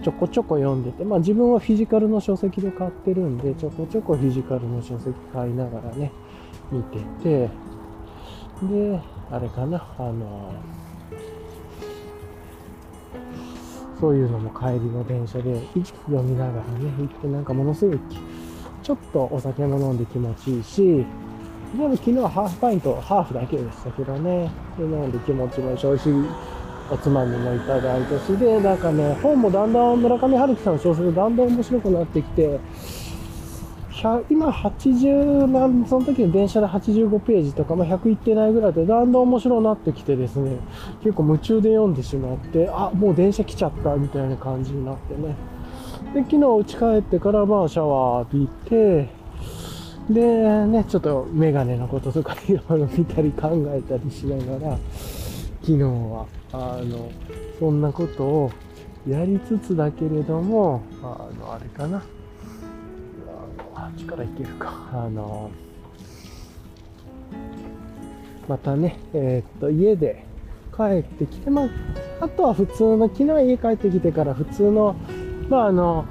[0.03, 6.13] ちょこちょこ読んでて、まあ自分はフィジカルの書籍で買ってるんで、ちょこちょこフィジカルの書籍買いながらね、
[6.71, 7.51] 見てて、
[8.63, 10.53] で、あれかな、あの、
[14.01, 15.61] そういうのも帰りの電車で
[16.07, 17.99] 読みながらね、行ってなんかものすごい、
[18.83, 21.05] ちょっとお酒も飲んで気持ちいいし、
[21.77, 24.51] でも昨日はハーフパイント、ハーフだけでしたけどね。
[24.79, 26.13] で、飲んで気持ちもいいし、美味しい
[26.91, 32.61] おつまみもいただいたし、で、なんかね、本もだんだん村上春樹さんの小説だんだん面白くなってきて、
[34.29, 40.59] 今80何、その時の電車で85ページとか、まあ、100いってないぐらいで、だんだん面白くなってきてですね、
[41.03, 45.35] 結構夢中で読んでしまって、あ、もう電車来ちゃったみたいな感じになってね。
[46.15, 49.09] で、昨日家帰ってからまあシャワー浴びて、
[50.09, 54.79] で、ね、ちょっとメガネのこととかいろいろ見たり考えたりしながら、
[55.63, 57.11] 昨日は、あの、
[57.59, 58.53] そんなことを
[59.09, 62.03] やりつつだけれども、あの、あれかな。
[63.75, 64.89] あっちから行けるか。
[64.93, 65.51] あの、
[68.49, 70.25] またね、えー、っと、家で
[70.75, 71.69] 帰ってきて、まあ、
[72.21, 74.97] あとは普通の、昨日家帰ってきてから普通の、
[75.49, 76.07] まあ、あの、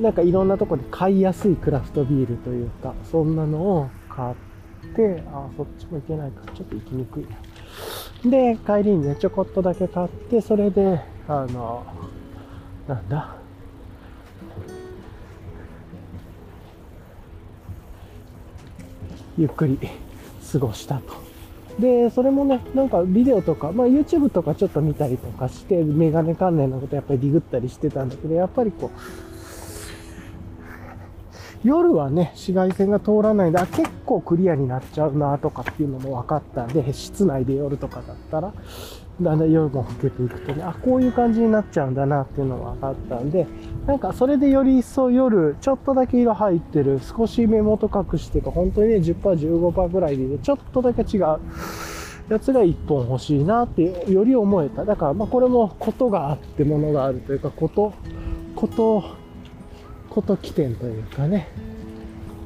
[0.00, 4.34] なんかいろんなとこで買いやすいクラフトビールというか、そんなのを買っ
[4.96, 7.36] て、あ、そっちも行けないかちょっと行きにくいな。
[8.24, 11.84] で、帰りにね、ちょこっとだけ買って、それで、あの、
[12.86, 13.36] なんだ、
[19.36, 19.78] ゆっくり
[20.52, 21.24] 過ごしたと。
[21.78, 29.23] で、それもね、なんかビデオとか、まあ YouTube とかちょっと見たりとかして、メガネ関連のことやっぱりディグったりしてたんだけど、やっぱりこう、
[31.64, 38.52] 夜はね、紫外線が通らないんで、あ、結構クリアになっちゃうなとかっていうのも分かったんで、室内で夜とかだったら、
[39.20, 43.46] だんだん夜も更けていくとね、あ、こういう感じになっちゃうんだなっていうのが分かったんで、
[43.86, 51.38] なんかそれでより一層夜、ちょっとだけ色入ってる、少し目元隠してか、本当にね、10%、15%ぐらいで、ねちょっとだけ違う
[52.28, 54.84] やつが1本欲しいなってより思えた。
[54.84, 57.92] だからまあこれもことがあってものがあるというか、こと、
[58.54, 59.23] こと、
[60.14, 61.48] こと起点というかね、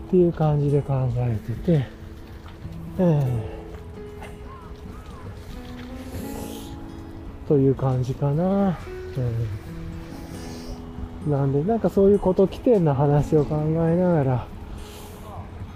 [0.09, 1.87] っていう感じで考えてて、
[2.99, 8.79] えー、という感じかな。
[11.27, 14.47] うん、なんで、なんかそういうこと起点の話を考えながら、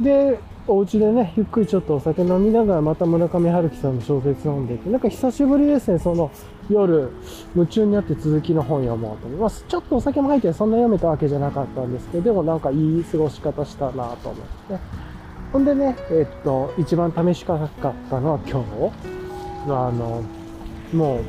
[0.00, 6.30] で、お家でね、ゆっくりちょっとお酒飲みながらまた村上春樹さんの小説読んでて、なんか久しぶりですね、その
[6.72, 7.10] 夜、
[7.54, 9.64] 夢中になって続きの本読もうと思います。
[9.68, 14.34] ちょっとお酒も入ってそんな読めたわけじゃなかったんですけど、でもなんかいい過ごし方したなと思っ
[14.68, 14.78] て。
[15.52, 19.12] ほんでね、えっと、一番試しかかったのは今日。
[19.68, 20.22] あの、
[20.92, 21.24] もう、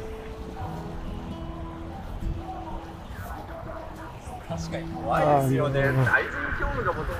[4.49, 5.81] 確かに怖いですよね。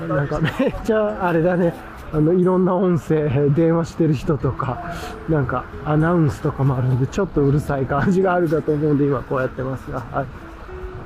[0.07, 1.73] なんかめっちゃあれだね。
[2.13, 4.93] あの、いろんな音声、 電話してる人とか、
[5.27, 10.25] なんか、アナウンスとかもあるんで、ちょっとうるさい感じがあるかと思うんで、今こうやってますが、は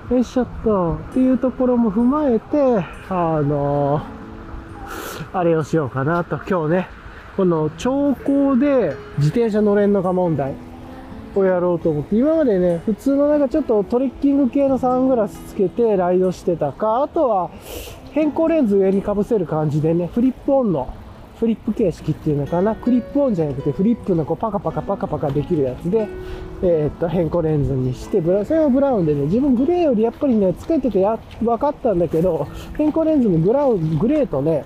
[0.09, 0.13] い。
[0.13, 4.01] よいしょっと、っていうところも踏まえて、あの
[5.33, 6.87] あれをしようかなと、今日ね、
[7.37, 10.67] この兆候で自転車乗れんのか問題。
[11.39, 17.51] をやろうと思って、今までね、普通のなんかちょっとトレッキング系のサングラスつけてライドしてたか、あとは、
[18.17, 20.91] 変更レンズ上にかぶせる感じでね、フリップオンの
[21.39, 26.07] フリップ形式っていうのかな、クリップオンじゃなくてフリップのこうパカパカパカパカできるやつで、
[26.63, 34.65] えー、っと、変更レンズにして、ブラそれはブラウンでね、自分グレーよりやっぱりね、つけててや、分かったんだけど、変更レンズもグラウン、グレーとね、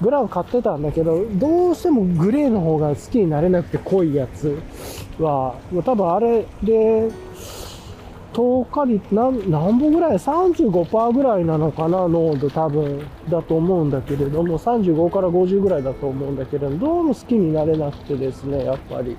[0.00, 4.58] ブラウン買ってたんだけど、どうしてもグレーの方が好きになれなくて濃いやつ
[5.18, 7.10] は、多分あれで、
[8.36, 12.06] 10日率何何本ぐらい ?35% ぐらいなのかな？
[12.06, 13.00] 濃度多分。
[13.30, 19.16] だと思うんだけれども35から50ぐらいだと思うんだけれどもどうも好きになれなくてですねやっぱり。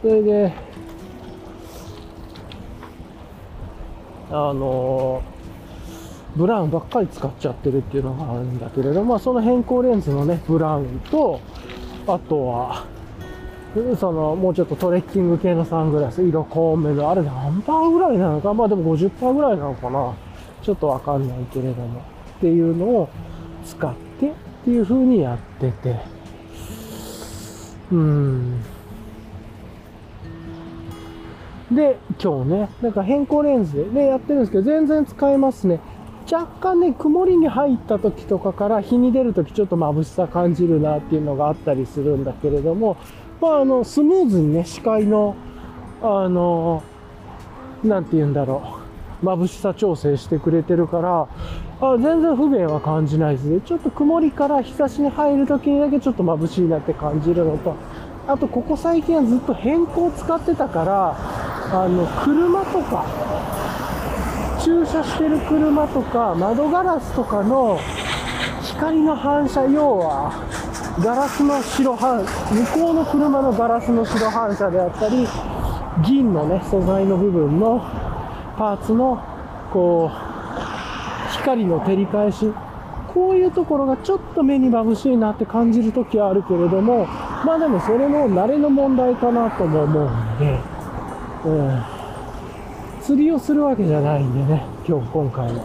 [0.00, 0.52] それで
[4.30, 5.22] あの
[6.36, 11.40] ブラウンばっかり使っちゃってるっていうのがあるんだけれどもその変更レンズのねブラウンと
[12.06, 12.86] あとは
[13.98, 18.54] その、もうちょっとトレッキング系のサングラス、色濃めの、あれ何パーぐらいなのか？
[18.54, 20.14] まあでも50%ぐらいなのかな？
[20.62, 22.00] ちょっとわかんないけれども。
[22.36, 23.08] っていうのを
[23.64, 24.32] 使ってっ
[24.64, 25.96] ていう風にやってて。
[27.90, 28.60] うん。
[31.72, 35.80] で、今日ね、なんか変更レンズでねやってるんですけど、全然使えますね。
[36.30, 42.96] 若干ね、曇りに入った時とかから日に出る時ちょっと眩しさ感じるなっていうのがあったりするんだけれども、
[43.40, 45.36] まあ、あの、スムーズにね、視界の、
[46.02, 46.82] あの、
[47.82, 48.80] なんて言うんだろ
[49.22, 51.28] う、眩しさ調整してくれてるから、
[51.80, 53.60] あ全然不便は感じないですね。
[53.60, 57.74] ちょっと曇りから日差しに入るときにだけちょっと眩しいなって感じるのと、
[58.26, 61.16] あと、ここ最近はずっと変更使ってたから、
[61.72, 63.04] あの、車とか、
[64.62, 67.78] 駐車してる車とか、窓ガラスとかの
[68.62, 70.32] 光の反射、要は、
[71.02, 72.26] ガラスの白反、向
[72.72, 75.26] こうの車のガラスの白反射であったり、
[76.06, 77.80] 銀のね、素材の部分の
[78.56, 79.20] パーツの、
[79.72, 82.52] こう、光の照り返し。
[83.12, 87.06] こういうところがちょっと目に眩しいなって感じるときはあるけれども、
[87.46, 90.58] まあでもそれも慣れの問題かなとも思うので、
[91.44, 91.82] うん。
[93.00, 95.64] 釣りをするわけじゃないんでね、今日、今回は。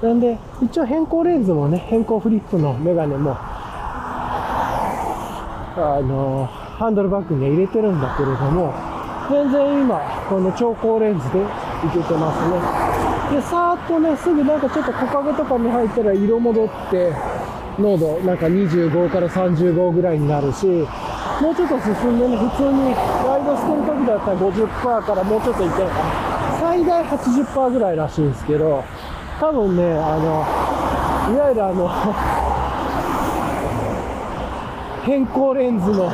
[0.00, 3.36] なんで、一応変更レンズもね、変更フリップのメガネも、
[5.76, 8.72] あの、ハンドルバッグには入れてるんだけれども、
[9.28, 13.36] 全然今、この超光レンズでいけてますね。
[13.36, 17.12] で、さーっとね、すぐなんかちょっと木陰とかに入ったら色戻って、
[17.78, 22.94] 濃度なんか25から35ぐらいになるし、もうちょっと進んでね、普通に
[23.26, 26.58] ライドしてる時だったら50%からもうちょっといけるかな。
[26.58, 28.82] 最大80%ぐらいらしいんですけど、
[29.38, 31.90] 多分ね、あの、いわゆるあの、
[35.06, 36.10] 変更レンズの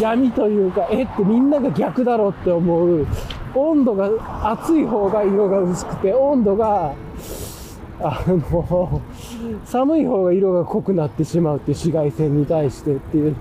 [0.00, 3.06] 闇というか、えってみんなが逆だろうって思う、
[3.54, 4.10] 温度が
[4.50, 6.92] 熱い方が色が薄くて、温度が、
[8.00, 9.00] あの、
[9.64, 13.36] 寒い方が色が濃くなってしまうっていう紫外線に対してっていう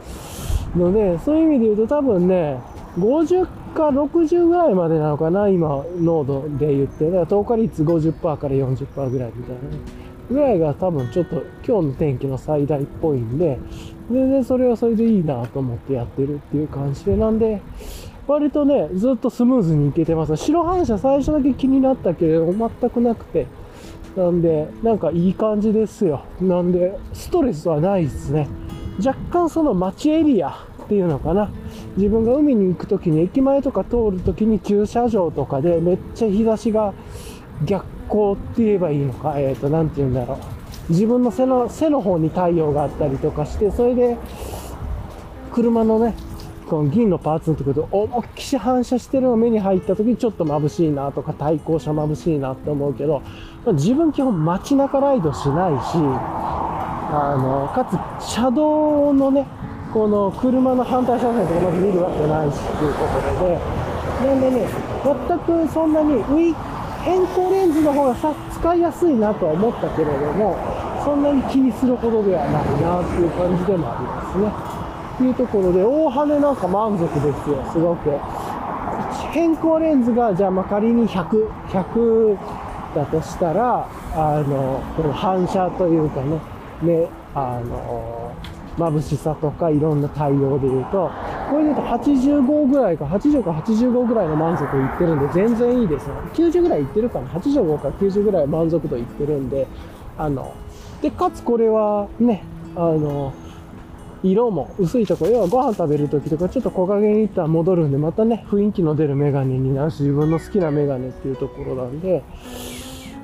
[0.76, 2.60] ので、そういう意味で言うと多分ね、
[3.00, 7.06] 50か60ぐらいまでなのかな、今、濃度で言って。
[7.06, 10.03] だから透過率50%から40%ぐらいみたいなね。
[10.30, 13.60] ぐらいが多分ちょっと今日の天気の最大っぽいんで、
[14.12, 17.62] 全然それはそれでいいなと思ってやってるっていう感じで、なんで、
[18.28, 20.36] 割とね、ずっとスムーズにいけてます。
[20.38, 23.48] 白反射最初だけ気になったけれども、全くなくて。
[24.16, 26.24] なんで、なんかいい感じですよ。
[26.40, 28.48] なんで、ストレスはないですね。
[29.04, 30.50] 若干その街エリア
[30.84, 31.50] っていうのかな。
[31.98, 36.94] 自分が海に行くときに、駅前とか通るときに駐車場とかでめっちゃ日差しが
[37.66, 40.38] 逆光って言えばいいのか、えっ、ー、と、なんて言うんだろう。
[40.90, 44.18] 自分の背の、背の方に太陽があったりとかして、それで、
[45.52, 46.16] 車のね、
[46.68, 53.22] この銀のパーツのところで思いっきし反射してるの目に入った時にちょっと眩しいなとか対向車眩しいなって思うけど、
[53.66, 55.98] まあ、自分基本街中ライドしないし、
[57.16, 57.86] あの、か
[58.20, 59.46] つ車道のね、
[59.94, 63.84] この車の反対車線とかまず見るわけないしっていうころで、
[64.28, 64.68] なんでね、
[65.04, 66.56] 全くそんなにウィ
[67.04, 70.58] 変更レンズの方がさ使いやすいなとは思ったけれども、
[71.04, 74.74] そんなに気にするほどではないなっていう感じでもありますね。
[75.16, 78.10] っていうところで、大羽なんか満足ですよ、すごく。
[79.32, 82.38] 変更レンズが、じゃあま仮に100、100
[82.96, 86.40] だとしたら、あの、この反射というかね、
[86.82, 88.32] ね、あの、
[88.78, 91.12] 眩しさとかいろんな対応で言うと、
[91.54, 96.14] これで言うと85ぐらいか、80か85ぐらいの満足いってるんで、全然いいですね。
[96.34, 99.68] 90ぐらいいってるかな ?85 か90ぐらい満足度いってるんで、
[100.18, 100.56] あの、
[101.04, 102.44] で、かつこれはね、
[102.76, 103.34] あの、
[104.24, 112.24] 色も薄いとこ、要はご飯食べるときとかちょっと木陰に行ったら戻るんで、またね、雰囲気の出るメガネになるし、自分の好きなメガネっていうところなんで、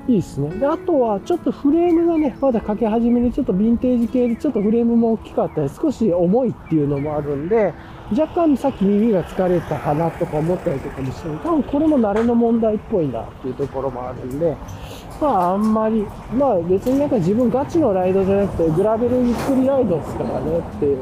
[0.06, 0.50] いいですね。
[0.50, 7.74] で、あとはちょっとフレームがね、まだかけ始めにちょっとヴィンテージ系でちょっとフレームも大きかったり、少し重いっていうのもあるんで、
[8.12, 14.56] 若干さっき耳が疲れたかなとか思ったりとかもして、多分これも慣れの問題っぽいなっていうところもあるんで、
[15.20, 16.04] まああんまり、
[16.34, 20.98] まあ別になんか自分ガチのライドじゃなくて、グラベルゆっくりライドですからねっていう。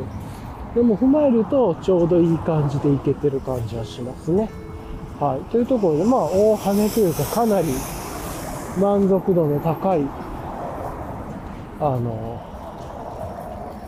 [0.74, 4.50] でも踏まえるとちょうどいい感じでいけてる感じはしますね。
[5.18, 5.40] はい。
[5.50, 7.68] というところで、まあ大跳ねというかかなり
[8.78, 10.02] 満足度の高い、
[11.80, 12.47] あの、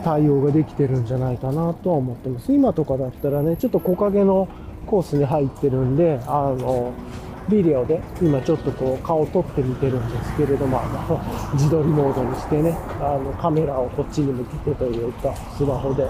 [0.03, 2.53] 対応ができてるんじゃないかなとは思ってます。
[2.53, 4.49] 今とかだったらね、ちょっと木陰の
[4.87, 6.93] コースに入ってるんで、あの、
[7.49, 11.21] ビデオで今ちょっとこう顔撮ってみてるんですけれども、あの
[11.55, 16.09] 自撮りモードにしてね、あのカメラをこっちに向けてというか、スマホで。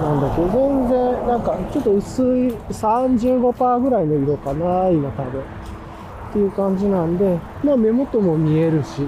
[0.00, 5.40] なんだけど、全然なんかちょっと薄い35%ぐらいの色かな、今多分。
[5.40, 9.02] っていう感じなんで、まあ目元も見えるし、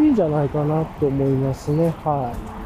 [0.00, 1.92] いいんじゃないかなと思いますね。
[2.04, 2.61] はい。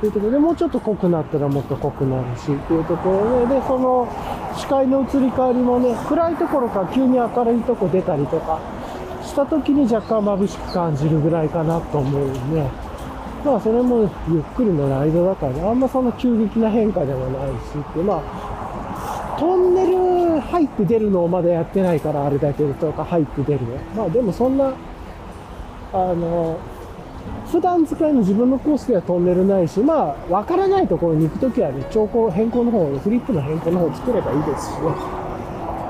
[0.00, 4.08] というところで、もうちょっと濃くなったらもっと濃くなるし、っていうところで、で、その
[4.56, 8.60] 視界の移り変わりもね、暗いところから急に明るいとこ出たりとか
[9.22, 12.62] した時に若干眩しく感じるぐらいかなと思うんで、
[13.44, 23.76] まあそれもゆっくりのライドだから、ね、あんまそんな急激な変化でもないしって、まあ、トンネル入って出るのをまだやってないからあれだけどとか入って出るの。
[23.96, 24.72] まあでもそんな、
[25.92, 26.56] あの、
[27.50, 35.28] 普段使いの自分のコースではトンネルないし、まあ、わからないところに行くときはね、兆候変更の方、フリップの変更の方を作ればいいですしね。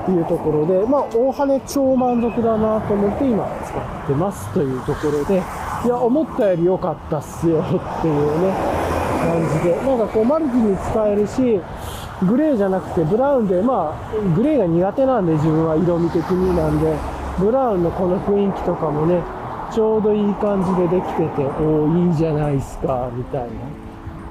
[0.03, 5.43] っていうところで、まあ、大羽超満足だなと思って今使ってますというところで、
[5.85, 8.53] いや、思ったより良かったっすよっていうね、
[9.19, 11.59] 感じで、なんかこう、マルチに使えるし、
[12.25, 16.95] グレーじゃなくてブラウンで、まあ、グレーが苦手なんで自分は色味的になんで、
[17.37, 19.21] ブラウンのこの雰囲気とかもね、
[19.71, 23.47] ちょうどいい感じでできてて、おお、いいじゃないですか、みたいな。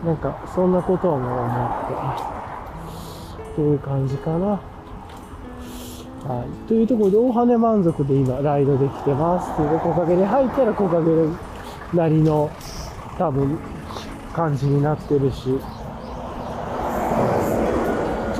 [0.05, 1.68] なんか、そんなことをも思っ
[3.47, 4.47] て、という感じかな。
[4.47, 6.68] はい。
[6.68, 9.57] というところで、大羽満足で今、ライドできてます。
[9.57, 11.28] という木陰に入ったら木陰
[11.95, 12.51] なりの、
[13.16, 13.59] 多分、
[14.32, 15.59] 感じになってるし。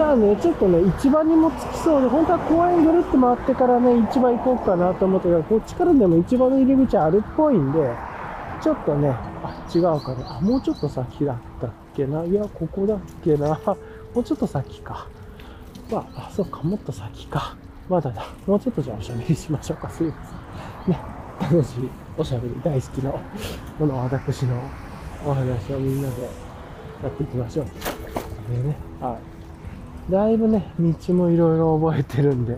[0.09, 7.95] じゃあね、ちょっとね、市場にも着きそうで、本当は公園ぐるっと回ってからね、市場行こうかなと思ったけど、こっちからでも市場の入り口あるっぽいんで、
[8.63, 10.25] ちょっとね、あ、違うかね。
[10.27, 12.25] あ、もうちょっと先だったっけな。
[12.25, 13.49] いや、ここだっけな。
[14.17, 15.09] もうちょっと先か。
[15.93, 17.55] まあ、あ、そうか、もっと先か。
[17.91, 18.25] まだだ。
[18.47, 19.91] もうちょっとじゃあおしゃべりしましょうか。
[19.91, 20.15] すいま
[20.87, 20.95] せん。
[20.95, 21.01] ね、
[21.39, 23.13] 楽しいおしゃべり大好きな、
[23.79, 24.55] この私の
[25.27, 26.23] お話をみんなで
[27.03, 27.67] やっていきましょう。
[28.51, 29.38] でね、はい。
[30.11, 32.57] だいぶね、道もいろいろ覚えてるんで、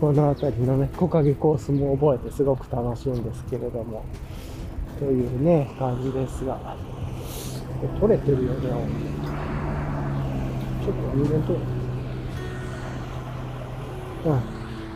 [0.00, 4.04] この辺りのね、木陰コースも覚えてすごく楽しいんですけれども、
[5.00, 6.76] というね、感じですが、
[7.98, 8.68] 取れてるよね、
[10.84, 11.64] ちょっと人間取れ
[14.24, 14.40] うん。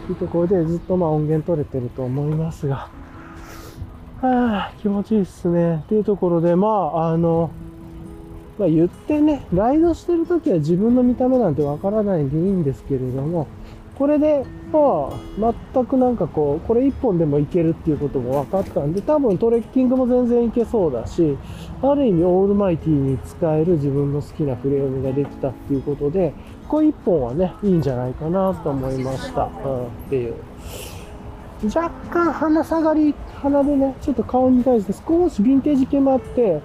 [0.07, 2.89] といところでずっとまあ音源取れてると思いますが、
[4.23, 5.77] はあ、気持ちいいっすね。
[5.77, 7.51] っていうところで、まあ、あの、
[8.59, 13.47] まあ、言ってね、ライドしてるときは自分の見た目なんてわからないんでいいんですけれども、
[13.99, 21.39] これで、まあ、全くなんかこう、これ一本でもいけるっていうことも分かったんで、多分トレッキングも全然いけそうだし、
[21.83, 26.35] ある意味オールマイティに使える自分の好きなフレームができたっていうことで、
[26.69, 29.45] これ一本はね、いいんじゃないかなと思いました。
[29.45, 30.35] うん、っていう。
[31.75, 36.61] 若干鼻下がり、鼻でね、ちょっと顔に対して少しヴィンテージ系もあって、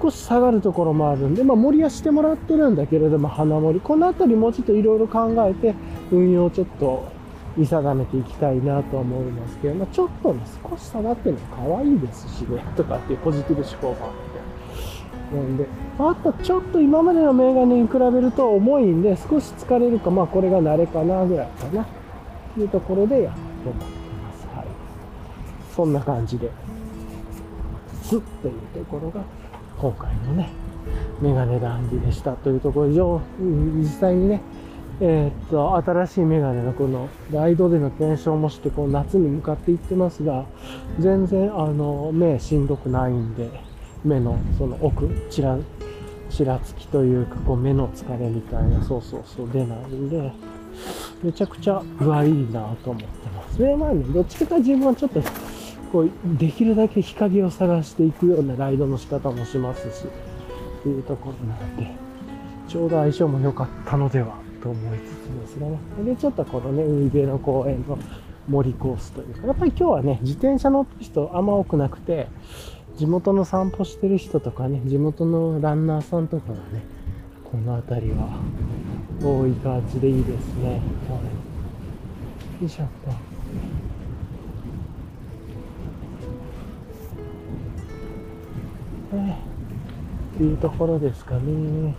[0.00, 3.80] 少し下がるところもあるんで、まあ、盛りはしてもらってるんだけれども、鼻盛り。
[3.80, 5.74] このあたりもうちょっといろいろ考えて、
[6.10, 7.08] 運用をちょっと
[7.56, 10.40] 見定めていきたいなと思いますけど、まあ、ちょっとね、
[10.70, 14.12] 少し下がってるの可愛いですしね、とかっていうポジティブ思考もあっ
[15.30, 15.36] て。
[15.36, 15.66] なんで、
[15.98, 21.86] あとちょっと今までのメガネに比べると重いんで、少し疲れるか、まあこれが慣れかなぐらいかな。
[22.54, 24.46] というところでやって思ってます。
[24.56, 24.66] はい。
[25.76, 26.50] そんな感じで、
[28.02, 29.20] スッというところが、
[29.80, 30.50] 今回のね、
[31.22, 34.42] メガネ談義でしたというところ上、実際にね、
[35.00, 40.44] えーっと、新しいメガネのこのライドでの検証もして、こう夏に向かっていってますが、
[40.98, 43.48] 全然あの、目しんどくないんで、
[44.04, 45.56] 目のその奥、ちら、
[46.28, 50.30] ちらつきというか、こう目の疲れみたいな、そうそうそう出ないんで、
[51.22, 53.58] めちゃくちゃ具合いいなと思ってます。
[53.58, 55.22] で、まあね、どっちかと自分はちょっと、
[55.92, 61.90] こう、できるだけ日陰を探していくようなライドの仕方もしますし、っていうところなんで、
[62.68, 65.78] ちょうど相性も良かったのではと思いつつですがね。
[66.04, 67.98] で、ちょっとこのね、海辺の公園の
[68.48, 72.28] 森コースというか、やっぱり今日はね、自転車乗ってる人あんま多くなくて、
[72.96, 76.84] 地元の散歩してる人とかね、地元のランナーさんとかがね、
[77.50, 78.28] この辺りは
[79.22, 80.68] 多い感じでいいですね。
[80.68, 80.80] はい
[82.62, 83.89] よいしょっと。
[89.10, 89.30] はい
[90.34, 91.94] っていうところですかね。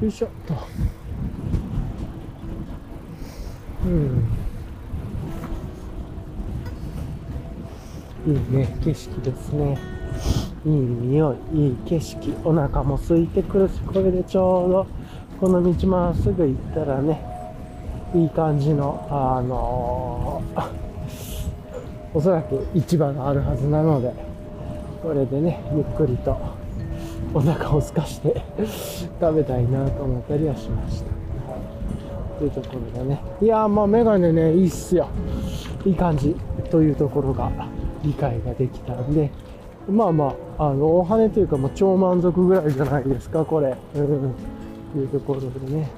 [0.00, 0.54] よいしょっと。
[3.86, 4.24] うん。
[8.26, 9.78] いいね、景色ですね。
[10.66, 12.34] いい匂い、いい景色。
[12.44, 14.86] お腹も空いてくるし、これでちょうど、
[15.40, 17.24] この道まっすぐ行ったらね、
[18.14, 20.91] いい感じの、あのー
[22.14, 24.12] おそらく市場があるはずなので、
[25.02, 26.36] これでね、ゆっくりと
[27.34, 28.42] お腹を空かして
[29.20, 31.10] 食べたいなと思ったりはしました。
[32.38, 33.20] というところでね。
[33.40, 35.08] いやー、まあメガネね、いいっすよ。
[35.84, 36.36] いい感じ
[36.70, 37.50] というところが
[38.02, 39.30] 理解ができたんで、
[39.88, 43.76] まあまあ、あの、お羽というかもう超満足ぐらいじゃないですか、これ。
[43.94, 44.34] うん。
[44.92, 45.90] というところでね。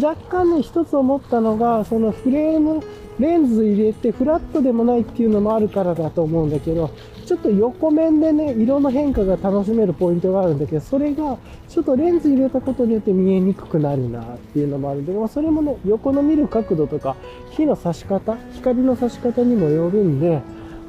[0.00, 2.80] 若干ね、一つ思ったのが、そのフレーム、
[3.20, 6.90] レンズ入れてフラットでもないっていうのもあるからだと思うんだけど、
[7.26, 11.36] ちょっと横面でね、色の変化が楽しめるポイントがあるんだけど、それが
[11.68, 17.14] ちょっとレンズ入れたことによって見えにくくなるなっていうのもあるんだけど、まあそれもね、横の見る角度とか、
[17.50, 20.42] 火の差し方、光の差し方にもよるんで、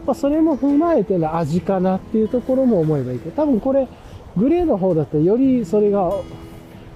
[0.05, 3.87] まあそれも踏まえての味かなっていうところも思えばいいけど、多分これ、
[4.35, 6.11] グレーの方だとよりそれが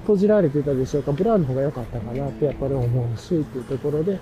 [0.01, 4.19] 閉じられてたでしょうか、ブラウンの方が良かったかなってやっぱり思うしっていうところで、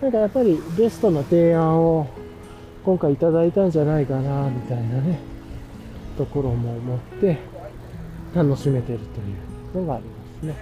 [0.00, 2.06] なんかやっぱりベストな提案を
[2.84, 5.18] 今回いただいたんじゃないかなみたいなね、
[6.16, 7.38] ところも思って
[8.34, 10.54] 楽しめてるというのがありますね。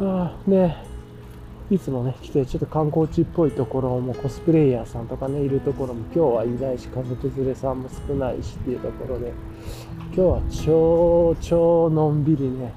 [0.00, 0.74] ああ、で、
[1.70, 9.32] いつもね、来てちょっと観光地っぽいところもコスプレイヤーさんとかね、いるところも今日はいないし、家族連れさんも少ないしっていうところで、
[10.14, 12.72] 今日は超超のんびりね、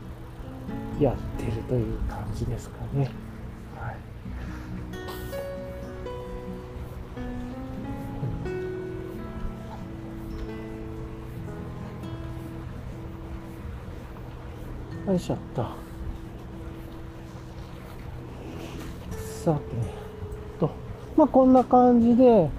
[1.00, 3.27] やってるという感じですかね。
[15.08, 15.66] よいしょっと。
[19.18, 19.62] さて、
[20.60, 20.70] と、
[21.16, 22.50] まあこんな感じで、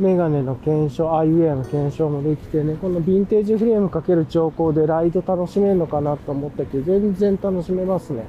[0.00, 8.24] メガネの検証、アイウェアの検証もできてね、このヴィンテージフレームかける調光でライト楽しめるのかなと思ったけど、全然楽しめますね。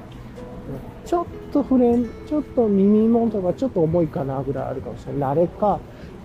[1.04, 5.36] ちょっとフレーム、ちょっと耳元がちょっと重いかなぐらいあるかもしれない。
[5.36, 5.80] 慣れか。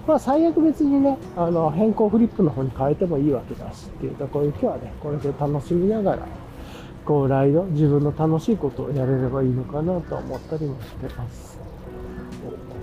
[0.08, 6.28] まあ最悪別にね、あの、変更フリップの方に変えてもいいわけだしっていうところ今日はね、これで楽しみながら、
[7.06, 11.58] こうライド、自分の楽しいことをやれればいいのかなと思ったりもしてます。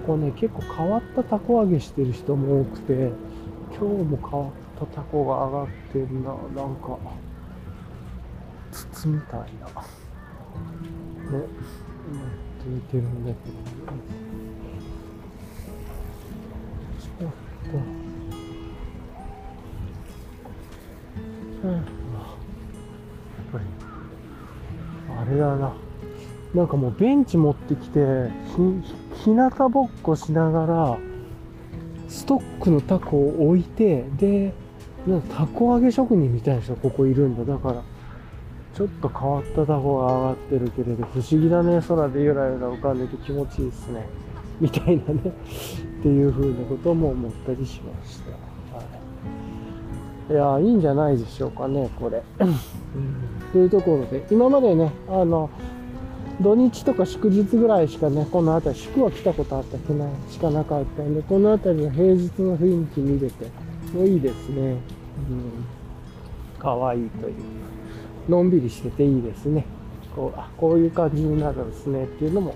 [0.07, 3.13] ここね、結構変わったタコ揚げしてる人も多くて、
[3.71, 6.31] 今日も変わったタコが上がってるな、
[6.63, 6.99] なんか、
[8.73, 9.47] 筒みたいな。
[9.47, 9.47] ね、
[11.33, 12.21] うん、
[12.59, 13.55] ついてるんだけど、
[16.99, 17.31] ちょっ
[17.71, 17.77] と、
[21.69, 21.83] うん、やっ
[23.53, 23.65] ぱり、
[25.21, 25.73] あれだな。
[26.55, 28.01] なんかもうベンチ持ってきて、
[29.15, 30.99] ひ、日向ぼっこしながら、
[32.09, 34.55] ストックのタコを置いて、で、
[35.07, 37.45] なんかタコ揚げ職人みたいな人ここいるんだ。
[37.45, 37.83] だから、
[38.75, 41.83] ちょっと変わったタコが上がってるけれど、不思議だね。
[41.87, 44.07] 空でゆらゆら浮かんでて気持ちいいですね。
[44.61, 45.21] みたいなね。
[46.01, 48.31] っていう風なことも思ったりしました。
[48.77, 48.83] は
[50.31, 50.61] い。
[50.61, 52.23] いや、いいんじゃないでしょうかね、これ。
[52.41, 55.51] うんというところで、今までね、あの、
[56.41, 63.47] 土日とか祝日ぐらいしかね、この辺り、祝は来たことあったっけな、しかなかったんで、この辺りの平日の雰囲気見れて、
[63.93, 64.61] もういいですね。
[64.63, 64.79] うん。
[66.59, 67.35] 可愛いという。
[68.29, 69.65] のんびりしてていいですね。
[70.15, 72.55] こう、あ、こういう感じになるんですねっていうのも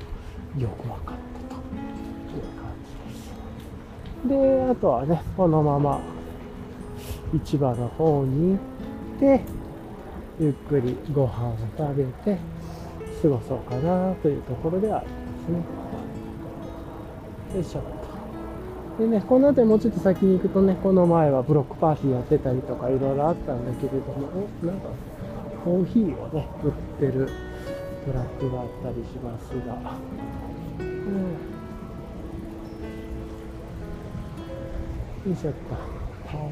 [0.59, 1.57] よく分かったと
[2.37, 2.71] いう感
[4.29, 4.67] じです。
[4.69, 6.01] で、あとはね、このまま
[7.45, 8.57] 市場の方に行
[9.17, 9.62] って、
[10.41, 12.39] ゆっくりご飯を食べて
[13.23, 15.15] 過ごそうかなというところではありま
[15.47, 15.51] す
[17.53, 17.55] ね。
[17.55, 17.83] よいしょっ
[18.97, 19.03] と。
[19.03, 24.29] でね、この辺りもうちょっと先に行くとね、この前はブロックパーティーやってたりとかいろいろあったんだけれども、
[24.63, 24.89] おなんか
[25.65, 27.31] コーヒーをね、売ってる
[28.05, 29.97] トラックがあったりしますが、
[30.81, 30.83] う
[35.29, 35.31] ん。
[35.31, 35.59] よいしょっと。
[36.35, 36.51] よ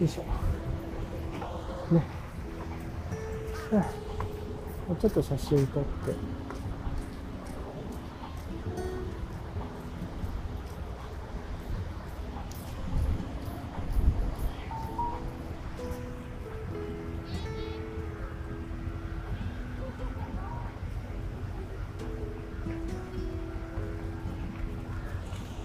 [0.00, 0.22] いしょ。
[1.92, 2.02] ね。
[4.88, 6.14] もうちょっと写真撮って。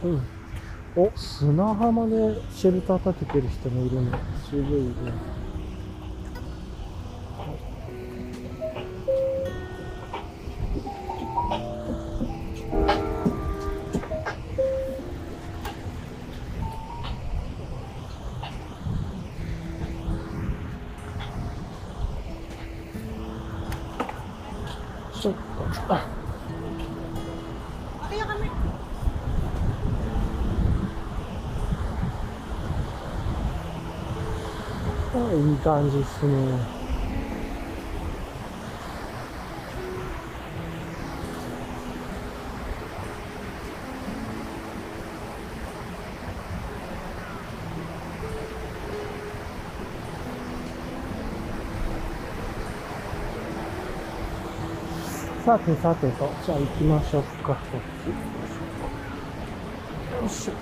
[0.03, 0.21] うん。
[0.95, 4.19] お砂浜でシェルター建ててる人もいるのね。
[4.61, 5.32] ごいね。
[25.23, 25.39] ちょっと、
[25.87, 26.05] あ
[28.11, 28.51] Kaya kami.
[35.15, 36.82] あいい感じですね。
[55.45, 57.53] さてさてと、じゃあ行きましょうか。
[57.53, 58.07] こっち。
[60.21, 60.55] よいしょっ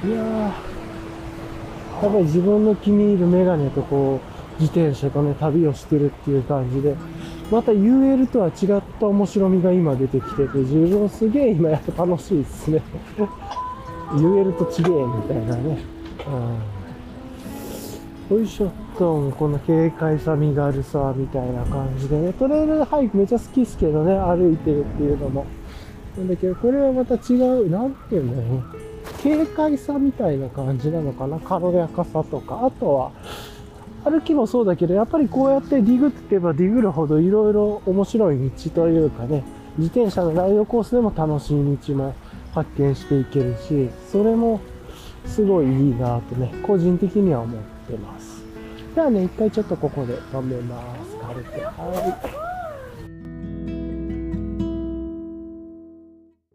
[0.00, 0.08] と。
[0.08, 0.48] いやー、や
[2.08, 4.18] っぱり自分の気に入るメガネとこ
[4.58, 6.96] う、自転車とね、旅をしてるっていう感じで、
[7.50, 12.82] また UL とは違った面白みが今出てきてて、自分すげえ今やっぱ楽しいですね。
[14.16, 15.84] UL と違えみたいなね。
[18.30, 18.38] うん。
[18.38, 25.46] よいしょっと、この軽快さ、身軽さ、みたいな感じでね、トレイルハイクめっちゃ好きですけどね、歩いてるっていうのも。
[26.16, 28.62] なんだけど、これはまた違う、なんていうんだろう。
[29.22, 32.64] 軽快さみたいな感じなのかな軽やかさとか。
[32.64, 33.10] あとは、
[34.04, 39.44] 歩きもそうだけど、やっぱりこうやってディグってばディグるほどいろいろ面白い道というかね、
[39.78, 42.14] 自転車のライドコースでも楽しい道も
[42.52, 44.60] 発見していけるし、それも
[45.26, 48.35] すごいいいなとね、個人的には思ってます。
[48.96, 51.18] ではね、一回ちょっとここで止めます。
[51.20, 51.60] 軽く。
[51.60, 52.45] はい。